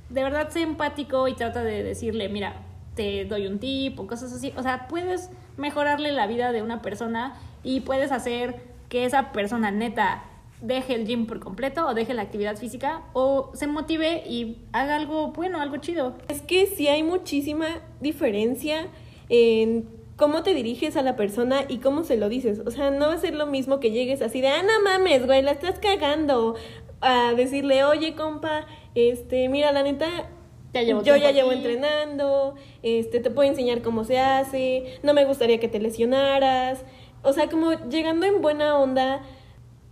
de 0.09 0.23
verdad 0.23 0.49
sé 0.49 0.61
empático 0.61 1.27
y 1.27 1.35
trata 1.35 1.63
de 1.63 1.83
decirle, 1.83 2.27
mira, 2.29 2.55
te 2.95 3.25
doy 3.25 3.47
un 3.47 3.59
tip 3.59 3.99
o 3.99 4.07
cosas 4.07 4.33
así. 4.33 4.53
O 4.57 4.63
sea, 4.63 4.87
puedes 4.87 5.29
mejorarle 5.57 6.11
la 6.11 6.27
vida 6.27 6.51
de 6.51 6.61
una 6.61 6.81
persona 6.81 7.35
y 7.63 7.81
puedes 7.81 8.11
hacer 8.11 8.61
que 8.89 9.05
esa 9.05 9.31
persona 9.31 9.71
neta 9.71 10.23
deje 10.61 10.93
el 10.93 11.05
gym 11.05 11.25
por 11.25 11.39
completo 11.39 11.87
o 11.87 11.93
deje 11.93 12.13
la 12.13 12.21
actividad 12.21 12.55
física 12.55 13.03
o 13.13 13.51
se 13.53 13.67
motive 13.67 14.23
y 14.27 14.57
haga 14.71 14.95
algo 14.95 15.27
bueno, 15.31 15.59
algo 15.59 15.77
chido. 15.77 16.15
Es 16.29 16.41
que 16.41 16.67
sí 16.67 16.87
hay 16.87 17.03
muchísima 17.03 17.67
diferencia 17.99 18.87
en 19.29 19.89
cómo 20.15 20.43
te 20.43 20.53
diriges 20.53 20.97
a 20.97 21.01
la 21.01 21.15
persona 21.15 21.65
y 21.67 21.79
cómo 21.79 22.03
se 22.03 22.15
lo 22.15 22.29
dices. 22.29 22.61
O 22.65 22.71
sea, 22.71 22.91
no 22.91 23.07
va 23.07 23.13
a 23.13 23.17
ser 23.17 23.33
lo 23.33 23.47
mismo 23.47 23.79
que 23.79 23.91
llegues 23.91 24.21
así 24.21 24.39
de, 24.39 24.49
ah, 24.49 24.61
no 24.61 24.83
mames, 24.83 25.25
güey, 25.25 25.41
la 25.41 25.51
estás 25.51 25.79
cagando. 25.79 26.55
A 27.01 27.33
decirle, 27.33 27.83
oye, 27.83 28.13
compa, 28.13 28.67
este, 28.93 29.49
mira, 29.49 29.71
la 29.71 29.81
neta, 29.81 30.29
yo 30.73 31.15
ya 31.15 31.31
llevo 31.31 31.51
entrenando, 31.51 32.53
este, 32.83 33.19
te 33.19 33.31
puedo 33.31 33.49
enseñar 33.49 33.81
cómo 33.81 34.03
se 34.03 34.19
hace, 34.19 34.99
no 35.01 35.15
me 35.15 35.25
gustaría 35.25 35.59
que 35.59 35.67
te 35.67 35.79
lesionaras. 35.79 36.85
O 37.23 37.33
sea, 37.33 37.49
como 37.49 37.71
llegando 37.89 38.27
en 38.27 38.41
buena 38.41 38.77
onda 38.77 39.23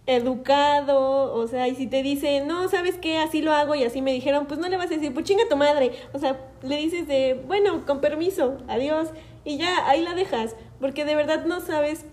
educado, 0.09 1.33
o 1.35 1.47
sea, 1.47 1.67
y 1.67 1.75
si 1.75 1.85
te 1.85 2.01
dice, 2.01 2.41
no, 2.41 2.67
¿sabes 2.67 2.97
qué? 2.97 3.19
Así 3.19 3.43
lo 3.43 3.53
hago 3.53 3.75
y 3.75 3.83
así 3.83 4.01
me 4.01 4.11
dijeron, 4.11 4.47
pues 4.47 4.59
no 4.59 4.67
le 4.67 4.75
vas 4.75 4.87
a 4.87 4.95
decir, 4.95 5.13
pues 5.13 5.25
chinga 5.25 5.43
tu 5.47 5.55
madre. 5.55 5.91
O 6.13 6.19
sea, 6.19 6.39
le 6.63 6.77
dices 6.77 7.07
de, 7.07 7.43
bueno, 7.47 7.85
con 7.85 8.01
permiso, 8.01 8.57
adiós, 8.67 9.09
y 9.45 9.57
ya, 9.57 9.87
ahí 9.87 10.01
la 10.01 10.15
dejas, 10.15 10.55
porque 10.79 11.05
de 11.05 11.15
verdad 11.15 11.45
no 11.45 11.61
sabes 11.61 12.05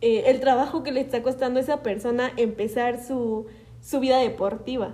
eh, 0.00 0.24
el 0.26 0.40
trabajo 0.40 0.82
que 0.82 0.90
le 0.90 1.00
está 1.00 1.22
costando 1.22 1.60
a 1.60 1.62
esa 1.62 1.80
persona 1.82 2.32
empezar 2.36 3.00
su, 3.00 3.46
su 3.80 4.00
vida 4.00 4.18
deportiva. 4.18 4.92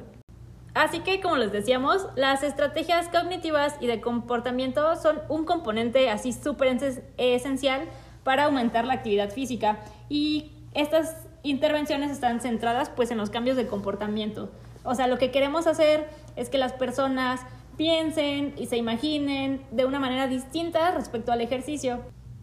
Así 0.75 1.01
que, 1.01 1.21
como 1.23 1.39
les 1.39 1.53
decíamos, 1.53 2.09
las 2.15 2.43
estrategias 2.43 3.09
cognitivas 3.09 3.75
y 3.81 3.87
de 3.87 4.03
comportamiento 4.03 4.97
son 4.97 5.19
un 5.31 5.47
componente 5.47 6.11
así 6.11 6.35
súper 6.35 6.77
esencial 7.17 7.89
para 8.23 8.45
aumentar 8.45 8.85
la 8.85 8.93
actividad 8.93 9.31
física. 9.31 9.81
Y 10.11 10.53
estas 10.75 11.30
intervenciones 11.43 12.11
están 12.11 12.41
centradas 12.41 12.91
pues 12.91 13.11
en 13.11 13.19
los 13.19 13.31
cambios 13.31 13.57
de 13.57 13.67
comportamiento. 13.67 14.51
O 14.83 14.95
sea, 14.95 15.07
lo 15.07 15.19
que 15.19 15.31
queremos 15.31 15.67
hacer 15.67 16.09
es 16.37 16.49
que 16.49 16.59
las 16.59 16.73
personas 16.73 17.41
piensen 17.77 18.55
y 18.57 18.67
se 18.67 18.77
imaginen 18.77 19.63
de 19.71 19.85
una 19.85 20.01
manera 20.01 20.27
distinta 20.27 20.91
respecto 20.93 21.33
al 21.33 21.41
ejercicio. 21.41 22.01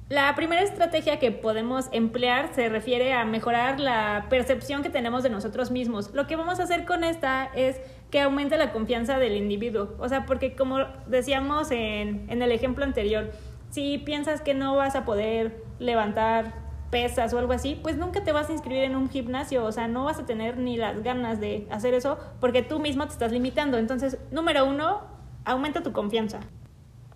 La 0.09 0.33
primera 0.35 0.61
estrategia 0.61 1.19
que 1.19 1.31
podemos 1.31 1.89
emplear 1.91 2.53
se 2.55 2.69
refiere 2.69 3.11
a 3.11 3.25
mejorar 3.25 3.79
la 3.79 4.27
percepción 4.29 4.81
que 4.81 4.89
tenemos 4.89 5.21
de 5.21 5.29
nosotros 5.29 5.69
mismos. 5.69 6.11
Lo 6.13 6.27
que 6.27 6.37
vamos 6.37 6.61
a 6.61 6.63
hacer 6.63 6.85
con 6.85 7.03
esta 7.03 7.51
es 7.53 7.81
que 8.09 8.21
aumente 8.21 8.57
la 8.57 8.71
confianza 8.71 9.19
del 9.19 9.35
individuo. 9.35 9.95
O 9.99 10.07
sea, 10.07 10.25
porque 10.25 10.55
como 10.55 10.79
decíamos 11.07 11.71
en, 11.71 12.25
en 12.29 12.41
el 12.41 12.53
ejemplo 12.53 12.85
anterior, 12.85 13.31
si 13.69 13.97
piensas 13.97 14.39
que 14.39 14.53
no 14.53 14.77
vas 14.77 14.95
a 14.95 15.03
poder 15.03 15.61
levantar 15.77 16.66
pesas 16.89 17.33
o 17.33 17.39
algo 17.39 17.53
así, 17.53 17.79
pues 17.81 17.97
nunca 17.97 18.23
te 18.23 18.31
vas 18.31 18.49
a 18.49 18.53
inscribir 18.53 18.83
en 18.83 18.95
un 18.95 19.09
gimnasio, 19.09 19.65
o 19.65 19.71
sea, 19.71 19.87
no 19.87 20.05
vas 20.05 20.19
a 20.19 20.25
tener 20.25 20.57
ni 20.57 20.77
las 20.77 21.03
ganas 21.03 21.39
de 21.39 21.67
hacer 21.69 21.93
eso 21.93 22.17
porque 22.39 22.61
tú 22.61 22.79
mismo 22.79 23.05
te 23.05 23.13
estás 23.13 23.31
limitando. 23.31 23.77
Entonces, 23.77 24.17
número 24.31 24.65
uno, 24.65 25.01
aumenta 25.45 25.83
tu 25.83 25.91
confianza. 25.91 26.39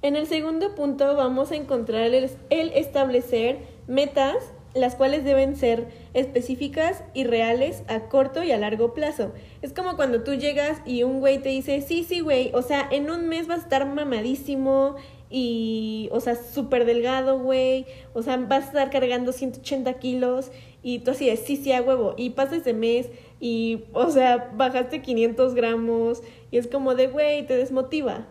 En 0.02 0.16
el 0.16 0.26
segundo 0.26 0.74
punto 0.74 1.16
vamos 1.16 1.52
a 1.52 1.56
encontrar 1.56 2.02
el, 2.02 2.32
establecer 2.50 3.60
metas 3.88 4.36
las 4.74 4.96
cuales 4.96 5.26
deben 5.26 5.58
ser 5.58 5.90
específicas 6.14 7.04
y 7.14 7.26
reales 7.26 7.84
a 7.88 8.08
corto 8.08 8.42
y 8.42 8.52
a 8.52 8.58
largo 8.58 8.94
plazo. 8.94 9.34
Es 9.62 9.74
como 9.74 9.98
cuando 9.98 10.24
tú 10.24 10.34
llegas 10.34 10.82
y 10.86 11.04
un 11.04 11.20
güey 11.20 11.40
te 11.40 11.50
dice, 11.50 11.82
sí, 11.82 12.06
sí, 12.06 12.22
güey, 12.22 12.52
o 12.54 12.62
sea, 12.62 12.88
en 12.90 13.12
un 13.12 13.28
mes 13.28 13.48
vas 13.48 13.60
a 13.60 13.64
estar 13.64 13.86
mamadísimo 13.86 14.96
y, 15.32 16.10
o 16.12 16.20
sea, 16.20 16.36
súper 16.36 16.86
delgado, 16.86 17.40
güey, 17.40 17.86
o 18.14 18.22
sea, 18.22 18.38
vas 18.38 18.66
a 18.66 18.68
estar 18.68 18.90
cargando 18.90 19.32
180 19.32 19.94
kilos 19.94 20.52
y 20.84 21.00
tú 21.00 21.12
así 21.12 21.28
de, 21.28 21.38
sí, 21.38 21.56
sí, 21.56 21.72
a 21.72 21.82
huevo, 21.82 22.14
y 22.18 22.32
pasa 22.32 22.58
ese 22.58 22.74
mes 22.74 23.10
y, 23.40 23.86
o 23.94 24.10
sea, 24.10 24.52
bajaste 24.56 25.02
500 25.02 25.56
gramos 25.56 26.22
y 26.52 26.58
es 26.58 26.68
como 26.68 26.96
de, 26.96 27.08
güey, 27.08 27.46
te 27.48 27.56
desmotiva. 27.56 28.28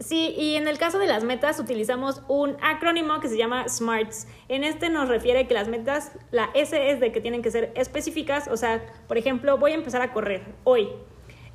Sí, 0.00 0.32
y 0.38 0.54
en 0.54 0.68
el 0.68 0.78
caso 0.78 1.00
de 1.00 1.08
las 1.08 1.24
metas 1.24 1.58
utilizamos 1.58 2.22
un 2.28 2.56
acrónimo 2.62 3.18
que 3.18 3.28
se 3.28 3.36
llama 3.36 3.68
SMARTS. 3.68 4.28
En 4.48 4.62
este 4.62 4.90
nos 4.90 5.08
refiere 5.08 5.48
que 5.48 5.54
las 5.54 5.66
metas, 5.66 6.12
la 6.30 6.50
S 6.54 6.90
es 6.90 7.00
de 7.00 7.10
que 7.10 7.20
tienen 7.20 7.42
que 7.42 7.50
ser 7.50 7.72
específicas, 7.74 8.46
o 8.46 8.56
sea, 8.56 8.86
por 9.08 9.18
ejemplo, 9.18 9.58
voy 9.58 9.72
a 9.72 9.74
empezar 9.74 10.00
a 10.00 10.12
correr 10.12 10.42
hoy. 10.62 10.88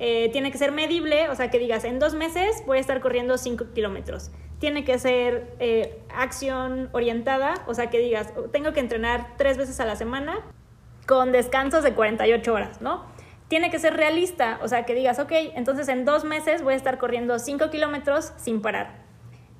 Eh, 0.06 0.28
tiene 0.32 0.52
que 0.52 0.58
ser 0.58 0.70
medible, 0.70 1.30
o 1.30 1.34
sea, 1.34 1.50
que 1.50 1.58
digas, 1.58 1.84
en 1.84 1.98
dos 1.98 2.14
meses 2.14 2.62
voy 2.66 2.76
a 2.76 2.80
estar 2.80 3.00
corriendo 3.00 3.38
5 3.38 3.72
kilómetros 3.74 4.30
tiene 4.64 4.82
que 4.82 4.98
ser 4.98 5.54
eh, 5.58 6.00
acción 6.08 6.88
orientada, 6.92 7.52
o 7.66 7.74
sea, 7.74 7.90
que 7.90 7.98
digas, 7.98 8.32
tengo 8.50 8.72
que 8.72 8.80
entrenar 8.80 9.34
tres 9.36 9.58
veces 9.58 9.78
a 9.78 9.84
la 9.84 9.94
semana 9.94 10.40
con 11.06 11.32
descansos 11.32 11.84
de 11.84 11.92
48 11.92 12.50
horas, 12.50 12.80
¿no? 12.80 13.04
Tiene 13.48 13.70
que 13.70 13.78
ser 13.78 13.94
realista, 13.94 14.58
o 14.62 14.68
sea, 14.68 14.86
que 14.86 14.94
digas, 14.94 15.18
ok, 15.18 15.32
entonces 15.54 15.88
en 15.88 16.06
dos 16.06 16.24
meses 16.24 16.62
voy 16.62 16.72
a 16.72 16.76
estar 16.76 16.96
corriendo 16.96 17.38
5 17.38 17.68
kilómetros 17.68 18.32
sin 18.36 18.62
parar. 18.62 19.02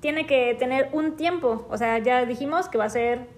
Tiene 0.01 0.27
que 0.27 0.55
tener 0.55 0.89
un 0.93 1.17
tiempo, 1.17 1.67
o 1.69 1.77
sea, 1.77 1.99
ya 1.99 2.25
dijimos 2.25 2.71
que 2.71 2.79
va 2.79 2.85
a 2.85 2.89
ser 2.89 3.29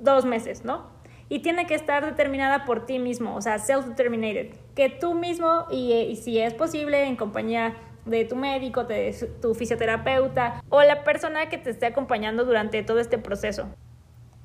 dos 0.00 0.24
meses, 0.24 0.64
¿no? 0.64 0.90
Y 1.28 1.40
tiene 1.40 1.66
que 1.66 1.74
estar 1.74 2.02
determinada 2.02 2.64
por 2.64 2.86
ti 2.86 2.98
mismo, 2.98 3.36
o 3.36 3.42
sea, 3.42 3.58
self-determinated, 3.58 4.54
que 4.74 4.88
tú 4.88 5.14
mismo 5.14 5.66
y, 5.70 5.92
y 5.92 6.16
si 6.16 6.38
es 6.38 6.54
posible 6.54 7.06
en 7.06 7.16
compañía 7.16 7.76
de 8.04 8.24
tu 8.24 8.36
médico, 8.36 8.84
de 8.84 9.14
tu 9.40 9.54
fisioterapeuta 9.54 10.62
o 10.68 10.82
la 10.82 11.04
persona 11.04 11.48
que 11.48 11.58
te 11.58 11.70
esté 11.70 11.86
acompañando 11.86 12.44
durante 12.44 12.82
todo 12.82 12.98
este 12.98 13.18
proceso. 13.18 13.68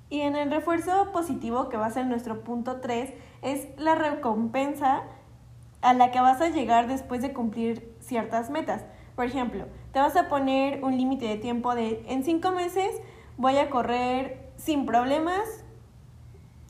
Y 0.10 0.22
en 0.22 0.36
el 0.36 0.52
refuerzo 0.52 1.12
positivo, 1.12 1.70
que 1.70 1.78
va 1.78 1.88
a 1.88 1.92
ser 1.92 2.06
nuestro 2.06 2.42
punto 2.42 2.80
3, 2.80 3.12
es 3.42 3.68
la 3.78 3.96
recompensa 3.96 5.04
a 5.82 5.94
la 5.94 6.12
que 6.12 6.20
vas 6.20 6.42
a 6.42 6.50
llegar 6.50 6.88
después 6.88 7.22
de 7.22 7.34
cumplir 7.34 7.96
ciertas 8.00 8.50
metas. 8.50 8.86
Por 9.16 9.26
ejemplo, 9.26 9.66
te 9.94 10.00
vas 10.00 10.16
a 10.16 10.30
poner 10.30 10.84
un 10.84 10.98
límite 10.98 11.28
de 11.28 11.38
tiempo 11.38 11.74
de 11.74 12.04
en 12.08 12.24
5 12.24 12.52
meses 12.52 13.02
voy 13.38 13.58
a 13.58 13.70
correr 13.70 14.52
sin 14.58 14.86
problemas, 14.86 15.64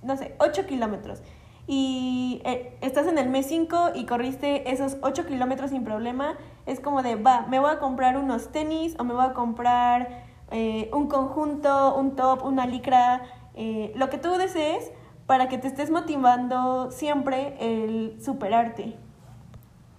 no 0.03 0.15
sé, 0.17 0.35
8 0.39 0.65
kilómetros. 0.65 1.21
Y 1.67 2.41
eh, 2.45 2.77
estás 2.81 3.07
en 3.07 3.17
el 3.17 3.29
mes 3.29 3.47
5 3.47 3.91
y 3.95 4.05
corriste 4.05 4.71
esos 4.71 4.97
8 5.01 5.25
kilómetros 5.25 5.71
sin 5.71 5.83
problema, 5.83 6.37
es 6.65 6.79
como 6.79 7.01
de, 7.01 7.15
va, 7.15 7.47
me 7.47 7.59
voy 7.59 7.71
a 7.71 7.79
comprar 7.79 8.17
unos 8.17 8.51
tenis 8.51 8.95
o 8.99 9.03
me 9.03 9.13
voy 9.13 9.25
a 9.25 9.33
comprar 9.33 10.25
eh, 10.51 10.89
un 10.93 11.07
conjunto, 11.07 11.95
un 11.95 12.15
top, 12.15 12.45
una 12.45 12.67
licra, 12.67 13.23
eh, 13.55 13.91
lo 13.95 14.09
que 14.09 14.17
tú 14.17 14.31
desees 14.33 14.91
para 15.25 15.49
que 15.49 15.57
te 15.57 15.67
estés 15.67 15.89
motivando 15.89 16.91
siempre 16.91 17.55
el 17.59 18.21
superarte. 18.21 18.95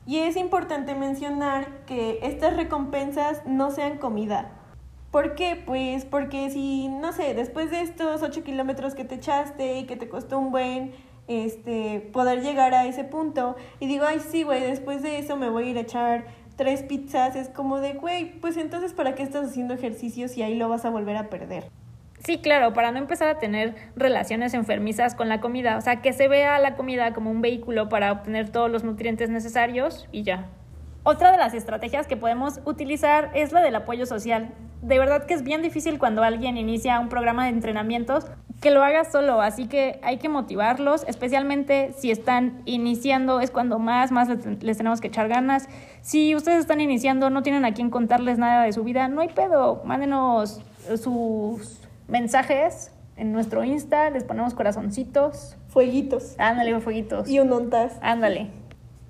Y 0.06 0.18
es 0.18 0.36
importante 0.36 0.94
mencionar 0.94 1.84
que 1.84 2.20
estas 2.22 2.56
recompensas 2.56 3.42
no 3.44 3.72
sean 3.72 3.98
comida. 3.98 4.52
¿Por 5.10 5.34
qué? 5.34 5.60
Pues 5.66 6.04
porque 6.04 6.48
si, 6.50 6.88
no 6.88 7.12
sé, 7.12 7.34
después 7.34 7.70
de 7.70 7.80
estos 7.80 8.22
8 8.22 8.44
kilómetros 8.44 8.94
que 8.94 9.04
te 9.04 9.16
echaste 9.16 9.78
y 9.78 9.86
que 9.86 9.96
te 9.96 10.08
costó 10.08 10.38
un 10.38 10.52
buen 10.52 10.92
este, 11.28 12.08
poder 12.12 12.42
llegar 12.42 12.74
a 12.74 12.86
ese 12.86 13.04
punto 13.04 13.56
y 13.80 13.86
digo, 13.86 14.04
ay, 14.06 14.20
sí, 14.20 14.42
güey, 14.42 14.60
después 14.62 15.02
de 15.02 15.18
eso 15.18 15.36
me 15.36 15.50
voy 15.50 15.64
a 15.64 15.70
ir 15.70 15.78
a 15.78 15.80
echar 15.80 16.26
tres 16.56 16.82
pizzas, 16.82 17.36
es 17.36 17.48
como 17.48 17.80
de, 17.80 17.94
güey, 17.94 18.32
pues 18.40 18.56
entonces, 18.56 18.92
¿para 18.92 19.14
qué 19.14 19.22
estás 19.22 19.50
haciendo 19.50 19.74
ejercicios 19.74 20.36
y 20.36 20.42
ahí 20.42 20.54
lo 20.54 20.68
vas 20.68 20.84
a 20.84 20.90
volver 20.90 21.16
a 21.16 21.28
perder? 21.28 21.64
Sí, 22.24 22.38
claro, 22.38 22.72
para 22.72 22.90
no 22.92 22.98
empezar 22.98 23.28
a 23.28 23.38
tener 23.38 23.74
relaciones 23.94 24.54
enfermizas 24.54 25.14
con 25.14 25.28
la 25.28 25.40
comida, 25.40 25.76
o 25.76 25.80
sea, 25.80 26.00
que 26.00 26.12
se 26.12 26.28
vea 26.28 26.58
la 26.58 26.74
comida 26.74 27.12
como 27.12 27.30
un 27.30 27.42
vehículo 27.42 27.88
para 27.88 28.10
obtener 28.10 28.50
todos 28.50 28.70
los 28.70 28.84
nutrientes 28.84 29.30
necesarios 29.30 30.08
y 30.12 30.22
ya. 30.22 30.46
Otra 31.08 31.30
de 31.30 31.38
las 31.38 31.54
estrategias 31.54 32.08
que 32.08 32.16
podemos 32.16 32.58
utilizar 32.64 33.30
es 33.32 33.52
la 33.52 33.60
del 33.62 33.76
apoyo 33.76 34.06
social. 34.06 34.52
De 34.82 34.98
verdad 34.98 35.24
que 35.24 35.34
es 35.34 35.44
bien 35.44 35.62
difícil 35.62 36.00
cuando 36.00 36.24
alguien 36.24 36.56
inicia 36.56 36.98
un 36.98 37.08
programa 37.08 37.44
de 37.44 37.50
entrenamientos 37.50 38.26
que 38.60 38.72
lo 38.72 38.82
haga 38.82 39.04
solo, 39.04 39.40
así 39.40 39.68
que 39.68 40.00
hay 40.02 40.16
que 40.16 40.28
motivarlos, 40.28 41.04
especialmente 41.06 41.92
si 41.96 42.10
están 42.10 42.60
iniciando, 42.64 43.38
es 43.38 43.52
cuando 43.52 43.78
más, 43.78 44.10
más 44.10 44.28
les 44.28 44.78
tenemos 44.78 45.00
que 45.00 45.06
echar 45.06 45.28
ganas. 45.28 45.68
Si 46.00 46.34
ustedes 46.34 46.58
están 46.58 46.80
iniciando, 46.80 47.30
no 47.30 47.44
tienen 47.44 47.64
a 47.64 47.72
quién 47.72 47.88
contarles 47.88 48.36
nada 48.38 48.64
de 48.64 48.72
su 48.72 48.82
vida, 48.82 49.06
no 49.06 49.20
hay 49.20 49.28
pedo, 49.28 49.82
mándenos 49.84 50.60
sus 51.00 51.82
mensajes 52.08 52.90
en 53.16 53.30
nuestro 53.30 53.62
Insta, 53.62 54.10
les 54.10 54.24
ponemos 54.24 54.54
corazoncitos. 54.54 55.56
Fueguitos. 55.68 56.34
Ándale, 56.38 56.80
fueguitos. 56.80 57.28
Y 57.28 57.38
un 57.38 57.52
ontas. 57.52 57.96
Ándale. 58.02 58.65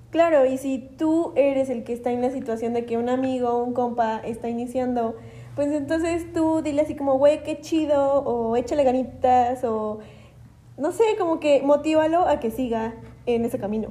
Claro, 0.09 0.45
y 0.45 0.57
si 0.57 0.79
tú 0.79 1.33
eres 1.35 1.69
el 1.69 1.83
que 1.83 1.91
está 1.91 2.11
en 2.11 2.21
la 2.21 2.31
situación 2.31 2.73
de 2.73 2.85
que 2.85 2.97
un 2.97 3.09
amigo, 3.09 3.61
un 3.61 3.73
compa 3.73 4.19
está 4.19 4.47
iniciando, 4.47 5.15
pues 5.55 5.69
entonces 5.71 6.31
tú 6.33 6.61
dile 6.61 6.81
así 6.81 6.95
como, 6.95 7.17
güey, 7.17 7.43
qué 7.43 7.59
chido, 7.59 8.23
o 8.23 8.55
échale 8.55 8.83
ganitas, 8.85 9.63
o 9.65 9.99
no 10.77 10.91
sé, 10.93 11.03
como 11.19 11.39
que 11.41 11.61
motívalo 11.61 12.25
a 12.27 12.39
que 12.39 12.51
siga 12.51 12.95
en 13.25 13.43
ese 13.43 13.59
camino. 13.59 13.89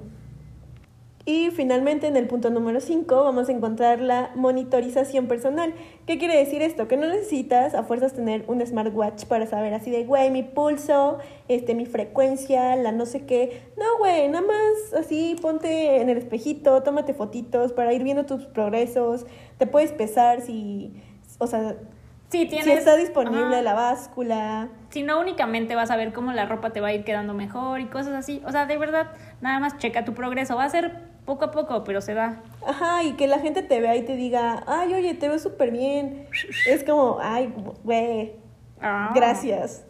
Y 1.29 1.51
finalmente, 1.51 2.07
en 2.07 2.17
el 2.17 2.29
punto 2.29 2.51
número 2.51 2.81
5, 2.81 3.25
vamos 3.25 3.49
a 3.49 3.53
encontrar 3.53 4.01
la 4.01 4.31
monitorización 4.37 5.27
personal. 5.27 5.75
¿Qué 6.07 6.19
quiere 6.19 6.37
decir 6.37 6.63
esto? 6.63 6.87
Que 6.87 6.97
no 6.97 7.09
necesitas 7.09 7.75
a 7.75 7.83
fuerzas 7.83 8.15
tener 8.15 8.45
un 8.47 8.65
smartwatch 8.65 9.25
para 9.25 9.45
saber 9.47 9.75
así 9.75 9.91
de, 9.91 10.05
güey, 10.05 10.31
mi 10.31 10.45
pulso, 10.45 11.19
este, 11.49 11.75
mi 11.75 11.85
frecuencia, 11.85 12.77
la 12.77 12.93
no 12.93 13.07
sé 13.07 13.27
qué. 13.27 13.61
No, 13.77 13.99
güey, 13.99 14.29
nada 14.29 14.47
más 14.47 14.95
así 15.05 15.37
ponte 15.43 16.01
en 16.01 16.11
el 16.11 16.19
espejito, 16.19 16.85
tómate 16.85 17.13
fotitos 17.13 17.73
para 17.73 17.93
ir 17.93 18.05
viendo 18.05 18.25
tus 18.25 18.45
progresos. 18.45 19.27
Te 19.59 19.67
puedes 19.67 19.91
pesar 19.91 20.43
si, 20.43 20.95
o 21.39 21.49
sea, 21.49 21.75
Sí, 22.29 22.47
tienes, 22.47 22.67
si 22.67 22.73
está 22.73 22.97
disponible 22.97 23.63
la 23.63 23.75
báscula. 23.75 24.69
Si 24.91 25.03
no, 25.03 25.21
únicamente 25.21 25.75
vas 25.75 25.91
a 25.91 25.97
ver 25.97 26.13
cómo 26.13 26.33
la 26.33 26.47
ropa 26.47 26.71
te 26.71 26.81
va 26.81 26.89
a 26.89 26.93
ir 26.93 27.05
quedando 27.05 27.35
mejor 27.35 27.81
y 27.81 27.87
cosas 27.87 28.15
así. 28.15 28.43
O 28.45 28.53
sea, 28.53 28.67
de 28.67 28.77
verdad, 28.79 29.13
nada 29.41 29.61
más 29.61 29.79
checa 29.79 30.05
tu 30.05 30.13
progreso. 30.13 30.57
Va 30.57 30.65
a 30.65 30.69
ser 30.69 31.16
poco 31.27 31.45
a 31.45 31.51
poco, 31.51 31.85
pero 31.85 32.01
se 32.01 32.15
da. 32.15 32.43
Ajá, 32.67 33.03
y 33.03 33.13
que 33.15 33.27
la 33.27 33.39
gente 33.41 33.63
te 33.63 33.81
vea 33.81 33.97
y 33.97 34.05
te 34.05 34.17
diga, 34.17 34.63
ay, 34.67 34.95
oye, 34.95 35.15
te 35.15 35.29
veo 35.29 35.39
súper 35.39 35.71
bien. 35.71 36.27
Es 36.67 36.83
como, 36.85 37.19
ay, 37.21 37.53
güey, 37.85 38.33
Ah. 38.81 39.11
gracias. 39.15 39.85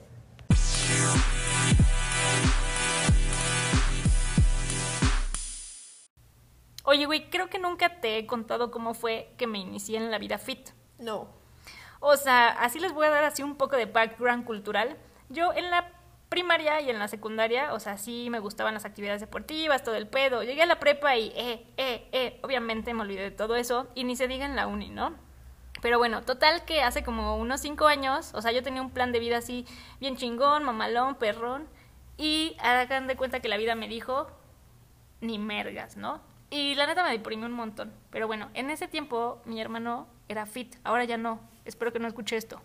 Oye, 6.84 7.06
güey, 7.06 7.28
creo 7.30 7.48
que 7.48 7.58
nunca 7.58 8.00
te 8.00 8.16
he 8.18 8.26
contado 8.26 8.70
cómo 8.70 8.94
fue 8.94 9.32
que 9.36 9.46
me 9.46 9.58
inicié 9.58 9.96
en 9.96 10.10
la 10.10 10.18
vida 10.18 10.38
fit. 10.38 10.68
No. 10.98 11.28
O 12.00 12.16
sea, 12.16 12.48
así 12.48 12.78
les 12.78 12.92
voy 12.92 13.06
a 13.06 13.10
dar 13.10 13.24
así 13.24 13.42
un 13.42 13.56
poco 13.56 13.76
de 13.76 13.86
background 13.86 14.44
cultural. 14.44 14.96
Yo 15.28 15.52
en 15.52 15.70
la 15.70 15.90
primaria 16.36 16.82
y 16.82 16.90
en 16.90 16.98
la 16.98 17.08
secundaria, 17.08 17.72
o 17.72 17.80
sea, 17.80 17.96
sí 17.96 18.28
me 18.28 18.40
gustaban 18.40 18.74
las 18.74 18.84
actividades 18.84 19.22
deportivas, 19.22 19.82
todo 19.82 19.94
el 19.94 20.06
pedo. 20.06 20.42
Llegué 20.42 20.64
a 20.64 20.66
la 20.66 20.78
prepa 20.78 21.16
y, 21.16 21.32
eh, 21.34 21.66
eh, 21.78 22.06
eh, 22.12 22.38
obviamente 22.42 22.92
me 22.92 23.00
olvidé 23.00 23.22
de 23.22 23.30
todo 23.30 23.56
eso 23.56 23.88
y 23.94 24.04
ni 24.04 24.16
se 24.16 24.28
diga 24.28 24.44
en 24.44 24.54
la 24.54 24.66
uni, 24.66 24.90
¿no? 24.90 25.14
Pero 25.80 25.96
bueno, 25.96 26.20
total 26.20 26.66
que 26.66 26.82
hace 26.82 27.02
como 27.02 27.38
unos 27.38 27.62
cinco 27.62 27.86
años, 27.86 28.32
o 28.34 28.42
sea, 28.42 28.52
yo 28.52 28.62
tenía 28.62 28.82
un 28.82 28.90
plan 28.90 29.12
de 29.12 29.18
vida 29.18 29.38
así 29.38 29.64
bien 29.98 30.18
chingón, 30.18 30.62
mamalón, 30.62 31.14
perrón, 31.14 31.68
y 32.18 32.54
hagan 32.60 33.06
de 33.06 33.16
cuenta 33.16 33.40
que 33.40 33.48
la 33.48 33.56
vida 33.56 33.74
me 33.74 33.88
dijo, 33.88 34.26
ni 35.22 35.38
mergas, 35.38 35.96
¿no? 35.96 36.20
Y 36.50 36.74
la 36.74 36.86
neta 36.86 37.02
me 37.02 37.12
deprimí 37.12 37.46
un 37.46 37.52
montón. 37.52 37.94
Pero 38.10 38.26
bueno, 38.26 38.50
en 38.52 38.68
ese 38.68 38.88
tiempo 38.88 39.40
mi 39.46 39.58
hermano 39.58 40.06
era 40.28 40.44
fit, 40.44 40.76
ahora 40.84 41.04
ya 41.04 41.16
no. 41.16 41.40
Espero 41.64 41.94
que 41.94 41.98
no 41.98 42.08
escuche 42.08 42.36
esto. 42.36 42.60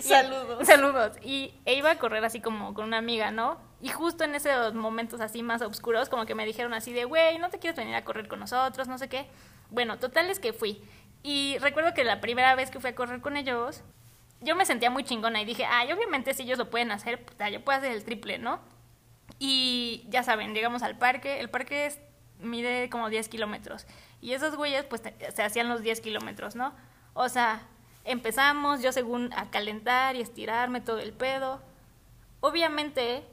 Saludos. 0.00 0.66
Saludos. 0.66 1.12
Y 1.22 1.54
e 1.64 1.74
iba 1.74 1.90
a 1.90 1.98
correr 1.98 2.24
así 2.24 2.40
como 2.40 2.74
con 2.74 2.84
una 2.86 2.98
amiga, 2.98 3.30
¿no? 3.30 3.58
Y 3.80 3.88
justo 3.88 4.24
en 4.24 4.34
esos 4.34 4.74
momentos 4.74 5.20
así 5.20 5.42
más 5.42 5.62
oscuros, 5.62 6.08
como 6.08 6.26
que 6.26 6.34
me 6.34 6.44
dijeron 6.46 6.74
así 6.74 6.92
de, 6.92 7.04
güey, 7.04 7.38
¿no 7.38 7.50
te 7.50 7.58
quieres 7.58 7.76
venir 7.78 7.94
a 7.94 8.04
correr 8.04 8.28
con 8.28 8.40
nosotros? 8.40 8.88
No 8.88 8.98
sé 8.98 9.08
qué. 9.08 9.26
Bueno, 9.70 9.98
total 9.98 10.28
es 10.30 10.40
que 10.40 10.52
fui. 10.52 10.82
Y 11.22 11.58
recuerdo 11.60 11.94
que 11.94 12.04
la 12.04 12.20
primera 12.20 12.54
vez 12.54 12.70
que 12.70 12.80
fui 12.80 12.90
a 12.90 12.94
correr 12.94 13.20
con 13.20 13.36
ellos, 13.36 13.82
yo 14.40 14.56
me 14.56 14.64
sentía 14.66 14.90
muy 14.90 15.04
chingona 15.04 15.40
y 15.40 15.44
dije, 15.44 15.64
ay, 15.66 15.92
obviamente 15.92 16.34
si 16.34 16.42
ellos 16.42 16.58
lo 16.58 16.70
pueden 16.70 16.90
hacer, 16.92 17.24
puta, 17.24 17.48
yo 17.50 17.62
puedo 17.64 17.78
hacer 17.78 17.92
el 17.92 18.04
triple, 18.04 18.38
¿no? 18.38 18.60
Y 19.38 20.04
ya 20.08 20.22
saben, 20.22 20.54
llegamos 20.54 20.82
al 20.82 20.98
parque. 20.98 21.40
El 21.40 21.48
parque 21.50 21.86
es- 21.86 22.00
mide 22.40 22.88
como 22.90 23.08
10 23.10 23.28
kilómetros. 23.28 23.86
Y 24.20 24.32
esos 24.32 24.56
güeyes, 24.56 24.84
pues, 24.84 25.02
se 25.34 25.42
hacían 25.42 25.68
los 25.68 25.82
10 25.82 26.00
kilómetros, 26.00 26.54
¿no? 26.56 26.74
O 27.14 27.28
sea, 27.28 27.62
empezamos 28.04 28.82
yo 28.82 28.92
según 28.92 29.32
a 29.34 29.50
calentar 29.50 30.16
y 30.16 30.20
estirarme 30.20 30.80
todo 30.80 30.98
el 30.98 31.12
pedo. 31.12 31.60
Obviamente 32.40 33.24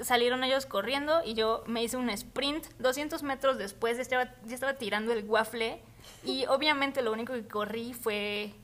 salieron 0.00 0.44
ellos 0.44 0.66
corriendo 0.66 1.22
y 1.24 1.34
yo 1.34 1.62
me 1.66 1.82
hice 1.82 1.96
un 1.96 2.10
sprint. 2.10 2.66
200 2.78 3.22
metros 3.22 3.58
después 3.58 3.96
ya 3.96 4.02
estaba, 4.02 4.34
ya 4.44 4.54
estaba 4.54 4.74
tirando 4.74 5.12
el 5.12 5.24
waffle 5.24 5.82
y 6.24 6.46
obviamente 6.48 7.02
lo 7.02 7.12
único 7.12 7.32
que 7.32 7.46
corrí 7.46 7.94
fue, 7.94 8.54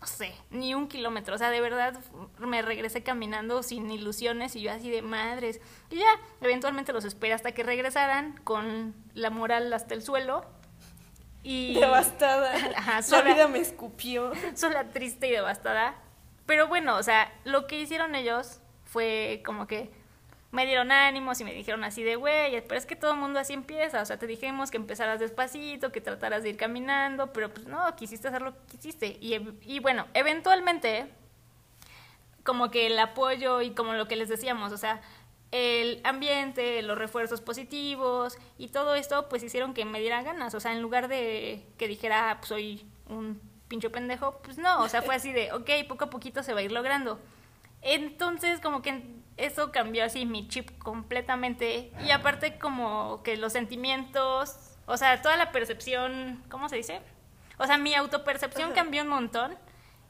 no 0.00 0.06
sé, 0.06 0.34
ni 0.50 0.74
un 0.74 0.88
kilómetro. 0.88 1.34
O 1.34 1.38
sea, 1.38 1.50
de 1.50 1.60
verdad 1.60 1.98
me 2.38 2.62
regresé 2.62 3.02
caminando 3.02 3.62
sin 3.62 3.90
ilusiones 3.90 4.56
y 4.56 4.62
yo 4.62 4.72
así 4.72 4.90
de 4.90 5.02
madres. 5.02 5.60
Y 5.90 5.96
ya, 5.96 6.10
eventualmente 6.40 6.92
los 6.92 7.04
esperé 7.04 7.32
hasta 7.32 7.52
que 7.52 7.62
regresaran 7.62 8.38
con 8.44 8.94
la 9.14 9.30
moral 9.30 9.72
hasta 9.72 9.94
el 9.94 10.02
suelo. 10.02 10.44
Y... 11.42 11.74
Devastada. 11.74 12.52
Ajá, 12.76 13.00
la 13.10 13.22
vida 13.22 13.48
me 13.48 13.58
escupió. 13.58 14.32
sola, 14.54 14.90
triste 14.90 15.28
y 15.28 15.30
devastada. 15.30 15.96
Pero 16.46 16.68
bueno, 16.68 16.96
o 16.96 17.02
sea, 17.02 17.32
lo 17.44 17.66
que 17.66 17.80
hicieron 17.80 18.14
ellos 18.14 18.60
fue 18.84 19.42
como 19.44 19.66
que 19.66 19.90
me 20.52 20.66
dieron 20.66 20.90
ánimos 20.90 21.40
y 21.40 21.44
me 21.44 21.54
dijeron 21.54 21.84
así 21.84 22.02
de, 22.02 22.16
güey, 22.16 22.60
pero 22.66 22.76
es 22.76 22.86
que 22.86 22.96
todo 22.96 23.12
el 23.12 23.18
mundo 23.18 23.38
así 23.38 23.52
empieza. 23.52 24.02
O 24.02 24.04
sea, 24.04 24.18
te 24.18 24.26
dijimos 24.26 24.70
que 24.70 24.76
empezaras 24.76 25.20
despacito, 25.20 25.92
que 25.92 26.00
trataras 26.00 26.42
de 26.42 26.50
ir 26.50 26.56
caminando, 26.56 27.32
pero 27.32 27.52
pues 27.54 27.66
no, 27.66 27.94
quisiste 27.94 28.28
hacer 28.28 28.42
lo 28.42 28.52
que 28.52 28.76
quisiste. 28.76 29.16
Y, 29.20 29.36
y 29.62 29.78
bueno, 29.78 30.06
eventualmente, 30.12 31.08
como 32.42 32.70
que 32.70 32.86
el 32.86 32.98
apoyo 32.98 33.62
y 33.62 33.70
como 33.70 33.92
lo 33.92 34.08
que 34.08 34.16
les 34.16 34.28
decíamos, 34.28 34.72
o 34.72 34.76
sea, 34.76 35.00
el 35.52 36.00
ambiente, 36.04 36.82
los 36.82 36.96
refuerzos 36.96 37.40
positivos 37.40 38.38
y 38.58 38.68
todo 38.68 38.94
esto, 38.94 39.28
pues 39.28 39.42
hicieron 39.42 39.74
que 39.74 39.84
me 39.84 40.00
diera 40.00 40.22
ganas. 40.22 40.54
O 40.54 40.60
sea, 40.60 40.72
en 40.72 40.82
lugar 40.82 41.08
de 41.08 41.66
que 41.76 41.88
dijera, 41.88 42.30
ah, 42.30 42.36
pues 42.38 42.48
soy 42.48 42.86
un 43.08 43.40
pincho 43.68 43.92
pendejo, 43.92 44.40
pues 44.42 44.58
no, 44.58 44.82
o 44.82 44.88
sea, 44.88 45.02
fue 45.02 45.14
así 45.14 45.32
de, 45.32 45.52
ok, 45.52 45.70
poco 45.88 46.04
a 46.04 46.10
poquito 46.10 46.42
se 46.42 46.54
va 46.54 46.60
a 46.60 46.62
ir 46.62 46.72
logrando. 46.72 47.20
Entonces, 47.82 48.60
como 48.60 48.82
que 48.82 49.02
eso 49.36 49.72
cambió 49.72 50.04
así 50.04 50.26
mi 50.26 50.48
chip 50.48 50.76
completamente. 50.78 51.92
Y 52.06 52.10
aparte, 52.10 52.58
como 52.58 53.22
que 53.22 53.36
los 53.36 53.52
sentimientos, 53.52 54.56
o 54.86 54.96
sea, 54.96 55.22
toda 55.22 55.36
la 55.36 55.50
percepción, 55.50 56.42
¿cómo 56.50 56.68
se 56.68 56.76
dice? 56.76 57.00
O 57.58 57.66
sea, 57.66 57.78
mi 57.78 57.94
autopercepción 57.94 58.72
cambió 58.72 59.02
un 59.02 59.08
montón. 59.08 59.56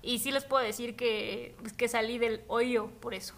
Y 0.02 0.18
sí 0.20 0.32
les 0.32 0.44
puedo 0.44 0.64
decir 0.64 0.96
que, 0.96 1.54
pues, 1.60 1.74
que 1.74 1.86
salí 1.86 2.18
del 2.18 2.42
hoyo 2.48 2.88
por 3.00 3.12
eso. 3.12 3.34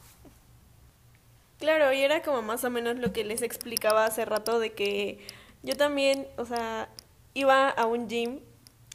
Claro, 1.62 1.92
y 1.92 2.01
era 2.03 2.22
como 2.22 2.42
más 2.42 2.64
o 2.64 2.70
menos 2.70 2.96
lo 2.98 3.12
que 3.12 3.22
les 3.22 3.40
explicaba 3.40 4.05
hace 4.05 4.25
rato 4.25 4.59
de 4.59 4.72
que 4.72 5.20
yo 5.62 5.77
también, 5.77 6.27
o 6.37 6.44
sea, 6.44 6.88
iba 7.35 7.68
a 7.68 7.87
un 7.87 8.09
gym 8.09 8.40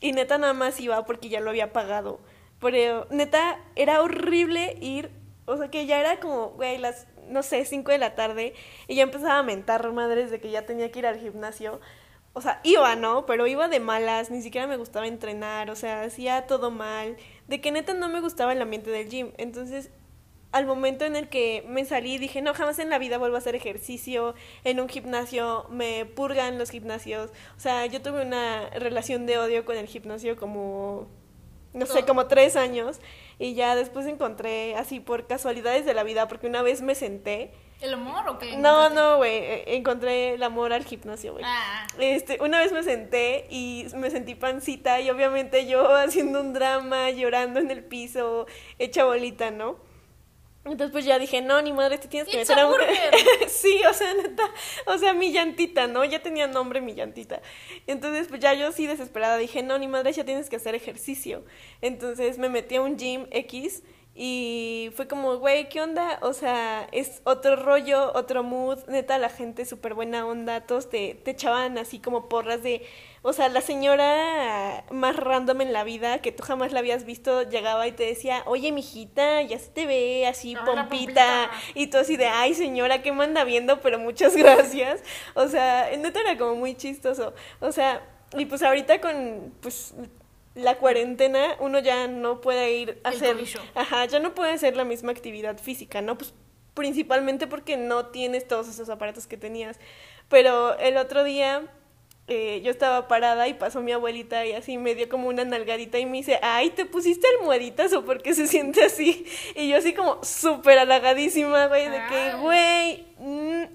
y 0.01 0.11
neta 0.11 0.37
nada 0.37 0.51
más 0.51 0.77
iba 0.81 1.05
porque 1.05 1.29
ya 1.29 1.39
lo 1.39 1.49
había 1.49 1.71
pagado. 1.71 2.19
Pero 2.59 3.07
neta 3.09 3.57
era 3.77 4.01
horrible 4.01 4.77
ir 4.81 5.11
O 5.45 5.55
sea, 5.57 5.69
que 5.69 5.85
ya 5.85 5.99
era 6.01 6.19
como, 6.19 6.49
güey, 6.51 6.77
las, 6.77 7.07
no 7.29 7.41
sé, 7.41 7.63
5 7.63 7.91
de 7.91 7.99
la 7.99 8.15
tarde 8.15 8.53
y 8.89 8.95
ya 8.95 9.03
empezaba 9.03 9.37
a 9.39 9.43
mentar 9.43 9.89
madres 9.93 10.29
de 10.29 10.41
que 10.41 10.51
ya 10.51 10.65
tenía 10.65 10.91
que 10.91 10.99
ir 10.99 11.07
al 11.07 11.19
gimnasio. 11.19 11.79
O 12.33 12.41
sea, 12.41 12.59
iba, 12.63 12.95
¿no? 12.97 13.25
Pero 13.25 13.47
iba 13.47 13.69
de 13.69 13.79
malas, 13.79 14.29
ni 14.29 14.41
siquiera 14.41 14.67
me 14.67 14.77
gustaba 14.77 15.07
entrenar, 15.07 15.69
o 15.71 15.75
sea, 15.77 16.01
hacía 16.03 16.47
todo 16.47 16.69
mal. 16.71 17.17
De 17.47 17.61
que 17.61 17.71
neta 17.71 17.93
no 17.93 18.09
me 18.09 18.19
gustaba 18.21 18.51
el 18.53 18.61
ambiente 18.61 18.91
del 18.91 19.09
gym. 19.09 19.31
Entonces, 19.37 19.89
al 20.51 20.65
momento 20.65 21.05
en 21.05 21.15
el 21.15 21.27
que 21.29 21.63
me 21.67 21.83
salí, 21.85 22.17
dije, 22.17 22.41
no, 22.41 22.53
jamás 22.53 22.79
en 22.79 22.89
la 22.89 22.97
vida 22.99 23.17
vuelvo 23.17 23.35
a 23.35 23.39
hacer 23.39 23.55
ejercicio 23.55 24.33
en 24.63 24.79
un 24.79 24.87
gimnasio, 24.89 25.65
me 25.69 26.05
purgan 26.05 26.57
los 26.57 26.69
gimnasios. 26.69 27.31
O 27.57 27.59
sea, 27.59 27.85
yo 27.85 28.01
tuve 28.01 28.21
una 28.25 28.69
relación 28.71 29.25
de 29.25 29.37
odio 29.37 29.65
con 29.65 29.75
el 29.77 29.87
gimnasio 29.87 30.37
como, 30.37 31.07
no 31.73 31.85
sé, 31.85 32.03
como 32.05 32.27
tres 32.27 32.55
años. 32.55 32.99
Y 33.39 33.53
ya 33.53 33.75
después 33.75 34.05
encontré, 34.07 34.75
así 34.75 34.99
por 34.99 35.27
casualidades 35.27 35.85
de 35.85 35.93
la 35.93 36.03
vida, 36.03 36.27
porque 36.27 36.47
una 36.47 36.61
vez 36.61 36.81
me 36.81 36.95
senté 36.95 37.51
¿El 37.79 37.93
amor 37.93 38.27
o 38.27 38.39
qué? 38.39 38.57
no, 38.57 38.89
no, 38.89 39.17
güey. 39.17 39.35
eh, 39.37 39.75
Encontré 39.75 40.33
el 40.33 40.41
amor 40.41 40.73
al 40.73 40.83
gimnasio, 40.85 41.33
güey. 41.33 41.43
Ah, 41.45 41.85
Este, 41.99 42.41
una 42.41 42.57
vez 42.59 42.71
me 42.71 42.81
senté 42.81 43.45
y 43.51 43.85
me 43.95 44.09
sentí 44.09 44.33
pancita 44.33 44.99
y 45.01 45.09
obviamente 45.11 45.67
yo 45.67 45.93
haciendo 45.95 46.41
un 46.41 46.53
drama, 46.53 47.11
llorando 47.11 47.59
en 47.59 47.69
el 47.69 47.83
piso, 47.83 48.47
hecha 48.79 49.03
bolita, 49.03 49.51
¿no? 49.51 49.85
Entonces 50.71 50.91
pues 50.91 51.05
ya 51.05 51.19
dije, 51.19 51.41
no, 51.41 51.61
ni 51.61 51.73
madre, 51.73 51.97
te 51.97 52.07
tienes 52.07 52.29
que 52.29 52.37
meter 52.37 52.59
a 52.59 52.67
un... 52.67 52.75
sí, 53.47 53.81
o 53.89 53.93
sea, 53.93 54.13
neta, 54.13 54.43
o 54.85 54.97
sea, 54.97 55.13
mi 55.13 55.31
llantita, 55.31 55.87
¿no? 55.87 56.03
Ya 56.05 56.21
tenía 56.21 56.47
nombre 56.47 56.81
mi 56.81 56.93
llantita. 56.93 57.41
Entonces 57.87 58.27
pues 58.27 58.41
ya 58.41 58.53
yo 58.53 58.71
sí 58.71 58.87
desesperada 58.87 59.37
dije, 59.37 59.63
no, 59.63 59.77
ni 59.77 59.87
madre, 59.87 60.11
ya 60.13 60.25
tienes 60.25 60.49
que 60.49 60.57
hacer 60.57 60.75
ejercicio. 60.75 61.45
Entonces 61.81 62.37
me 62.37 62.49
metí 62.49 62.75
a 62.75 62.81
un 62.81 62.97
gym 62.97 63.27
X 63.31 63.83
y 64.19 64.89
fue 64.95 65.07
como, 65.07 65.37
güey, 65.37 65.69
¿qué 65.69 65.79
onda? 65.79 66.17
O 66.23 66.33
sea, 66.33 66.87
es 66.91 67.21
otro 67.23 67.55
rollo, 67.55 68.11
otro 68.15 68.41
mood, 68.41 68.79
neta, 68.87 69.19
la 69.19 69.29
gente 69.29 69.63
súper 69.63 69.93
buena 69.93 70.25
onda, 70.25 70.61
todos 70.61 70.89
te, 70.89 71.13
te 71.13 71.31
echaban 71.31 71.77
así 71.77 71.99
como 71.99 72.27
porras 72.27 72.63
de, 72.63 72.83
o 73.21 73.31
sea, 73.31 73.47
la 73.47 73.61
señora 73.61 74.85
más 74.89 75.15
random 75.15 75.61
en 75.61 75.71
la 75.71 75.83
vida 75.83 76.17
que 76.17 76.31
tú 76.31 76.41
jamás 76.41 76.71
la 76.71 76.79
habías 76.79 77.05
visto 77.05 77.43
llegaba 77.43 77.87
y 77.87 77.91
te 77.91 78.05
decía, 78.05 78.41
oye, 78.47 78.71
mijita, 78.71 79.43
ya 79.43 79.59
se 79.59 79.69
te 79.69 79.85
ve 79.85 80.25
así 80.25 80.55
pompita, 80.55 80.81
pompita. 80.87 81.51
y 81.75 81.85
tú 81.85 81.99
así 81.99 82.17
de, 82.17 82.25
ay, 82.25 82.55
señora, 82.55 83.03
¿qué 83.03 83.11
manda 83.11 83.43
viendo? 83.43 83.81
Pero 83.81 83.99
muchas 83.99 84.35
gracias. 84.35 85.03
O 85.35 85.47
sea, 85.47 85.95
neta 85.95 86.21
era 86.21 86.39
como 86.39 86.55
muy 86.55 86.73
chistoso. 86.73 87.35
O 87.59 87.71
sea, 87.71 88.01
y 88.35 88.45
pues 88.45 88.63
ahorita 88.63 88.99
con, 88.99 89.53
pues, 89.61 89.93
la 90.57 90.75
cuarentena, 90.77 91.55
uno 91.59 91.79
ya 91.79 92.07
no 92.07 92.41
puede 92.41 92.73
ir 92.73 92.99
a 93.03 93.09
El 93.09 93.15
hacer, 93.15 93.37
ajá, 93.75 94.05
ya 94.05 94.19
no 94.19 94.33
puede 94.33 94.53
hacer 94.53 94.75
la 94.75 94.85
misma 94.85 95.11
actividad 95.11 95.59
física, 95.59 96.01
¿no? 96.01 96.17
Pues 96.17 96.33
principalmente 96.73 97.47
porque 97.47 97.77
no 97.77 98.07
tienes 98.07 98.47
todos 98.47 98.67
esos 98.67 98.89
aparatos 98.89 99.27
que 99.27 99.37
tenías. 99.37 99.79
Pero 100.29 100.77
el 100.79 100.97
otro 100.97 101.23
día 101.23 101.63
eh, 102.27 102.59
yo 102.61 102.71
estaba 102.71 103.07
parada 103.07 103.47
y 103.47 103.53
pasó 103.53 103.81
mi 103.81 103.91
abuelita 103.91 104.45
y 104.45 104.51
así 104.51 104.77
me 104.77 104.95
dio 104.95 105.07
como 105.07 105.29
una 105.29 105.45
nalgadita 105.45 105.97
y 105.97 106.05
me 106.05 106.17
dice, 106.17 106.39
ay, 106.41 106.71
¿te 106.71 106.85
pusiste 106.85 107.25
almohaditas 107.39 107.93
o 107.93 108.03
por 108.03 108.21
qué 108.21 108.33
se 108.33 108.47
siente 108.47 108.83
así? 108.83 109.25
Y 109.55 109.69
yo 109.69 109.77
así 109.77 109.93
como 109.93 110.23
súper 110.23 110.79
halagadísima, 110.79 111.67
güey, 111.67 111.87
de 111.87 112.01
que, 112.09 112.35
güey, 112.41 113.05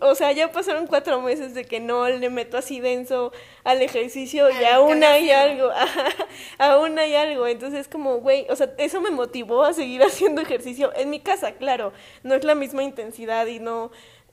o 0.03 0.15
sea, 0.15 0.33
ya 0.33 0.51
pasaron 0.51 0.87
cuatro 0.87 1.21
meses 1.21 1.55
de 1.55 1.65
que 1.65 1.81
no 1.81 2.09
le 2.09 2.31
meto 2.31 2.57
así 2.57 2.81
denso 2.81 3.33
al 3.65 3.83
ejercicio 3.83 4.51
y 4.51 4.65
Al 4.65 4.75
aún 4.75 5.05
hay 5.05 5.31
algo, 5.31 5.71
aún 6.59 6.99
hay 6.99 7.15
algo. 7.15 7.47
Entonces, 7.47 7.89
como, 7.89 8.19
güey, 8.19 8.47
o 8.51 8.57
sea, 8.57 8.73
eso 8.79 9.01
me 9.01 9.11
motivó 9.11 9.65
a 9.65 9.73
seguir 9.73 10.03
haciendo 10.05 10.43
ejercicio 10.43 10.93
en 10.97 11.11
mi 11.11 11.21
casa, 11.21 11.53
claro, 11.53 11.93
no 12.23 12.35
es 12.35 12.45
la 12.45 12.55
misma 12.55 12.83
intensidad 12.83 13.47
y 13.47 13.59
no 13.59 13.91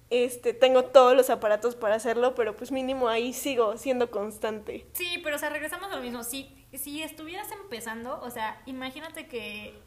este, 0.10 0.54
tengo 0.54 0.86
todos 0.86 1.16
los 1.16 1.30
aparatos 1.30 1.76
para 1.76 1.96
hacerlo, 1.96 2.34
pero 2.36 2.56
pues 2.56 2.72
mínimo 2.72 3.10
ahí 3.10 3.34
sigo 3.34 3.78
siendo 3.78 4.10
constante. 4.10 4.88
Sí, 4.94 5.20
pero 5.24 5.36
o 5.36 5.40
sea, 5.40 5.50
regresamos 5.50 5.92
a 5.92 5.96
lo 5.96 6.02
mismo. 6.02 6.24
Si, 6.24 6.50
si 6.74 7.04
estuvieras 7.04 7.52
empezando, 7.52 8.20
o 8.22 8.30
sea, 8.32 8.62
imagínate 8.66 9.28
que, 9.28 9.80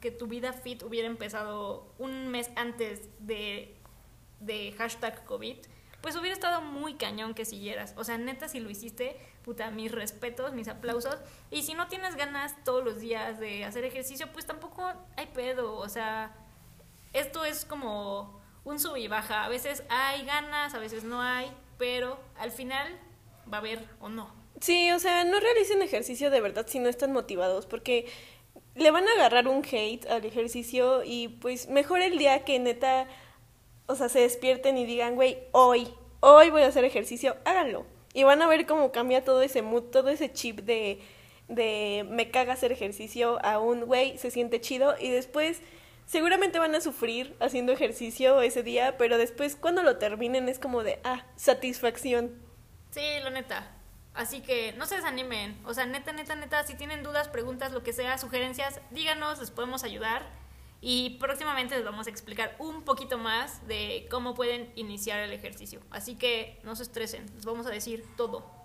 que 0.00 0.10
tu 0.10 0.26
vida 0.26 0.52
fit 0.52 0.82
hubiera 0.82 1.06
empezado 1.06 1.94
un 1.98 2.28
mes 2.28 2.50
antes 2.56 3.08
de, 3.20 3.77
de 4.40 4.72
hashtag 4.78 5.24
COVID, 5.24 5.56
pues 6.00 6.16
hubiera 6.16 6.34
estado 6.34 6.60
muy 6.60 6.94
cañón 6.94 7.34
que 7.34 7.44
siguieras. 7.44 7.94
O 7.96 8.04
sea, 8.04 8.18
neta, 8.18 8.48
si 8.48 8.60
lo 8.60 8.70
hiciste, 8.70 9.16
puta, 9.44 9.70
mis 9.70 9.90
respetos, 9.90 10.52
mis 10.52 10.68
aplausos. 10.68 11.16
Y 11.50 11.62
si 11.62 11.74
no 11.74 11.88
tienes 11.88 12.14
ganas 12.14 12.54
todos 12.64 12.84
los 12.84 13.00
días 13.00 13.40
de 13.40 13.64
hacer 13.64 13.84
ejercicio, 13.84 14.28
pues 14.32 14.46
tampoco 14.46 14.92
hay 15.16 15.26
pedo. 15.26 15.76
O 15.76 15.88
sea, 15.88 16.36
esto 17.12 17.44
es 17.44 17.64
como 17.64 18.40
un 18.64 18.78
sub 18.78 18.96
y 18.96 19.08
baja. 19.08 19.44
A 19.44 19.48
veces 19.48 19.82
hay 19.88 20.24
ganas, 20.24 20.74
a 20.74 20.78
veces 20.78 21.04
no 21.04 21.20
hay, 21.20 21.50
pero 21.78 22.20
al 22.38 22.52
final 22.52 22.96
va 23.52 23.56
a 23.56 23.60
haber 23.60 23.84
o 24.00 24.08
no. 24.08 24.32
Sí, 24.60 24.90
o 24.90 24.98
sea, 24.98 25.24
no 25.24 25.38
realicen 25.40 25.82
ejercicio 25.82 26.30
de 26.30 26.40
verdad 26.40 26.66
si 26.68 26.78
no 26.78 26.88
están 26.88 27.12
motivados, 27.12 27.66
porque 27.66 28.06
le 28.74 28.90
van 28.90 29.06
a 29.08 29.12
agarrar 29.12 29.48
un 29.48 29.64
hate 29.64 30.06
al 30.06 30.24
ejercicio 30.24 31.02
y 31.04 31.28
pues 31.28 31.68
mejor 31.68 32.00
el 32.00 32.18
día 32.18 32.44
que 32.44 32.58
neta, 32.58 33.08
o 33.88 33.96
sea, 33.96 34.08
se 34.08 34.20
despierten 34.20 34.78
y 34.78 34.86
digan, 34.86 35.16
güey, 35.16 35.38
hoy, 35.52 35.88
hoy 36.20 36.50
voy 36.50 36.62
a 36.62 36.66
hacer 36.68 36.84
ejercicio, 36.84 37.36
háganlo. 37.44 37.86
Y 38.14 38.22
van 38.22 38.40
a 38.42 38.46
ver 38.46 38.66
cómo 38.66 38.92
cambia 38.92 39.24
todo 39.24 39.42
ese 39.42 39.62
mood, 39.62 39.84
todo 39.84 40.10
ese 40.10 40.32
chip 40.32 40.60
de, 40.60 41.00
de 41.48 42.06
me 42.08 42.30
caga 42.30 42.52
hacer 42.52 42.70
ejercicio 42.70 43.44
a 43.44 43.58
un, 43.58 43.86
güey, 43.86 44.18
se 44.18 44.30
siente 44.30 44.60
chido 44.60 44.94
y 45.00 45.10
después 45.10 45.62
seguramente 46.06 46.58
van 46.58 46.74
a 46.74 46.80
sufrir 46.80 47.34
haciendo 47.40 47.72
ejercicio 47.72 48.40
ese 48.42 48.62
día, 48.62 48.96
pero 48.98 49.18
después 49.18 49.56
cuando 49.56 49.82
lo 49.82 49.96
terminen 49.96 50.48
es 50.48 50.58
como 50.58 50.82
de, 50.82 51.00
ah, 51.04 51.26
satisfacción. 51.36 52.38
Sí, 52.90 53.02
lo 53.22 53.30
neta. 53.30 53.74
Así 54.14 54.40
que 54.40 54.72
no 54.72 54.86
se 54.86 54.96
desanimen. 54.96 55.58
O 55.64 55.72
sea, 55.72 55.86
neta, 55.86 56.12
neta, 56.12 56.34
neta, 56.34 56.64
si 56.64 56.74
tienen 56.74 57.02
dudas, 57.02 57.28
preguntas, 57.28 57.72
lo 57.72 57.82
que 57.82 57.92
sea, 57.92 58.18
sugerencias, 58.18 58.80
díganos, 58.90 59.38
les 59.38 59.50
podemos 59.50 59.84
ayudar. 59.84 60.26
Y 60.80 61.18
próximamente 61.18 61.74
les 61.74 61.84
vamos 61.84 62.06
a 62.06 62.10
explicar 62.10 62.54
un 62.58 62.82
poquito 62.82 63.18
más 63.18 63.66
de 63.66 64.06
cómo 64.10 64.34
pueden 64.34 64.70
iniciar 64.76 65.20
el 65.20 65.32
ejercicio. 65.32 65.80
Así 65.90 66.14
que 66.14 66.60
no 66.62 66.76
se 66.76 66.84
estresen, 66.84 67.26
les 67.34 67.44
vamos 67.44 67.66
a 67.66 67.70
decir 67.70 68.04
todo. 68.16 68.58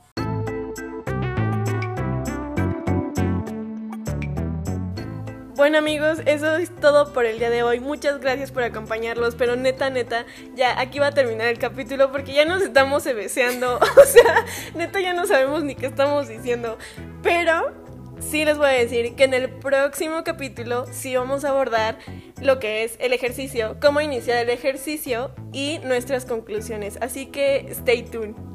Bueno 5.56 5.78
amigos, 5.78 6.20
eso 6.26 6.58
es 6.58 6.76
todo 6.76 7.14
por 7.14 7.26
el 7.26 7.40
día 7.40 7.50
de 7.50 7.64
hoy. 7.64 7.80
Muchas 7.80 8.20
gracias 8.20 8.52
por 8.52 8.64
acompañarlos, 8.64 9.36
pero 9.36 9.56
neta, 9.56 9.90
neta, 9.90 10.26
ya 10.56 10.80
aquí 10.80 11.00
va 11.00 11.08
a 11.08 11.12
terminar 11.14 11.48
el 11.48 11.58
capítulo 11.58 12.12
porque 12.12 12.34
ya 12.34 12.44
nos 12.44 12.62
estamos 12.62 13.06
beseando. 13.06 13.80
O 13.98 14.06
sea, 14.06 14.46
neta 14.76 15.00
ya 15.00 15.14
no 15.14 15.26
sabemos 15.26 15.64
ni 15.64 15.76
qué 15.76 15.86
estamos 15.86 16.28
diciendo. 16.28 16.78
Pero 17.22 17.83
sí 18.30 18.46
les 18.46 18.58
voy 18.58 18.68
a 18.68 18.72
decir 18.72 19.16
que 19.16 19.24
en 19.24 19.34
el 19.34 19.50
próximo 19.50 20.24
capítulo 20.24 20.86
sí 20.92 21.16
vamos 21.16 21.46
a 21.46 21.50
abordar 21.50 21.98
lo 22.42 22.60
que 22.60 22.84
es 22.84 22.96
el 23.00 23.14
ejercicio, 23.14 23.78
cómo 23.82 24.02
iniciar 24.02 24.38
el 24.38 24.50
ejercicio 24.50 25.32
y 25.52 25.80
nuestras 25.84 26.26
conclusiones. 26.26 26.98
Así 27.02 27.28
que 27.28 27.68
stay 27.72 28.04
tuned. 28.04 28.53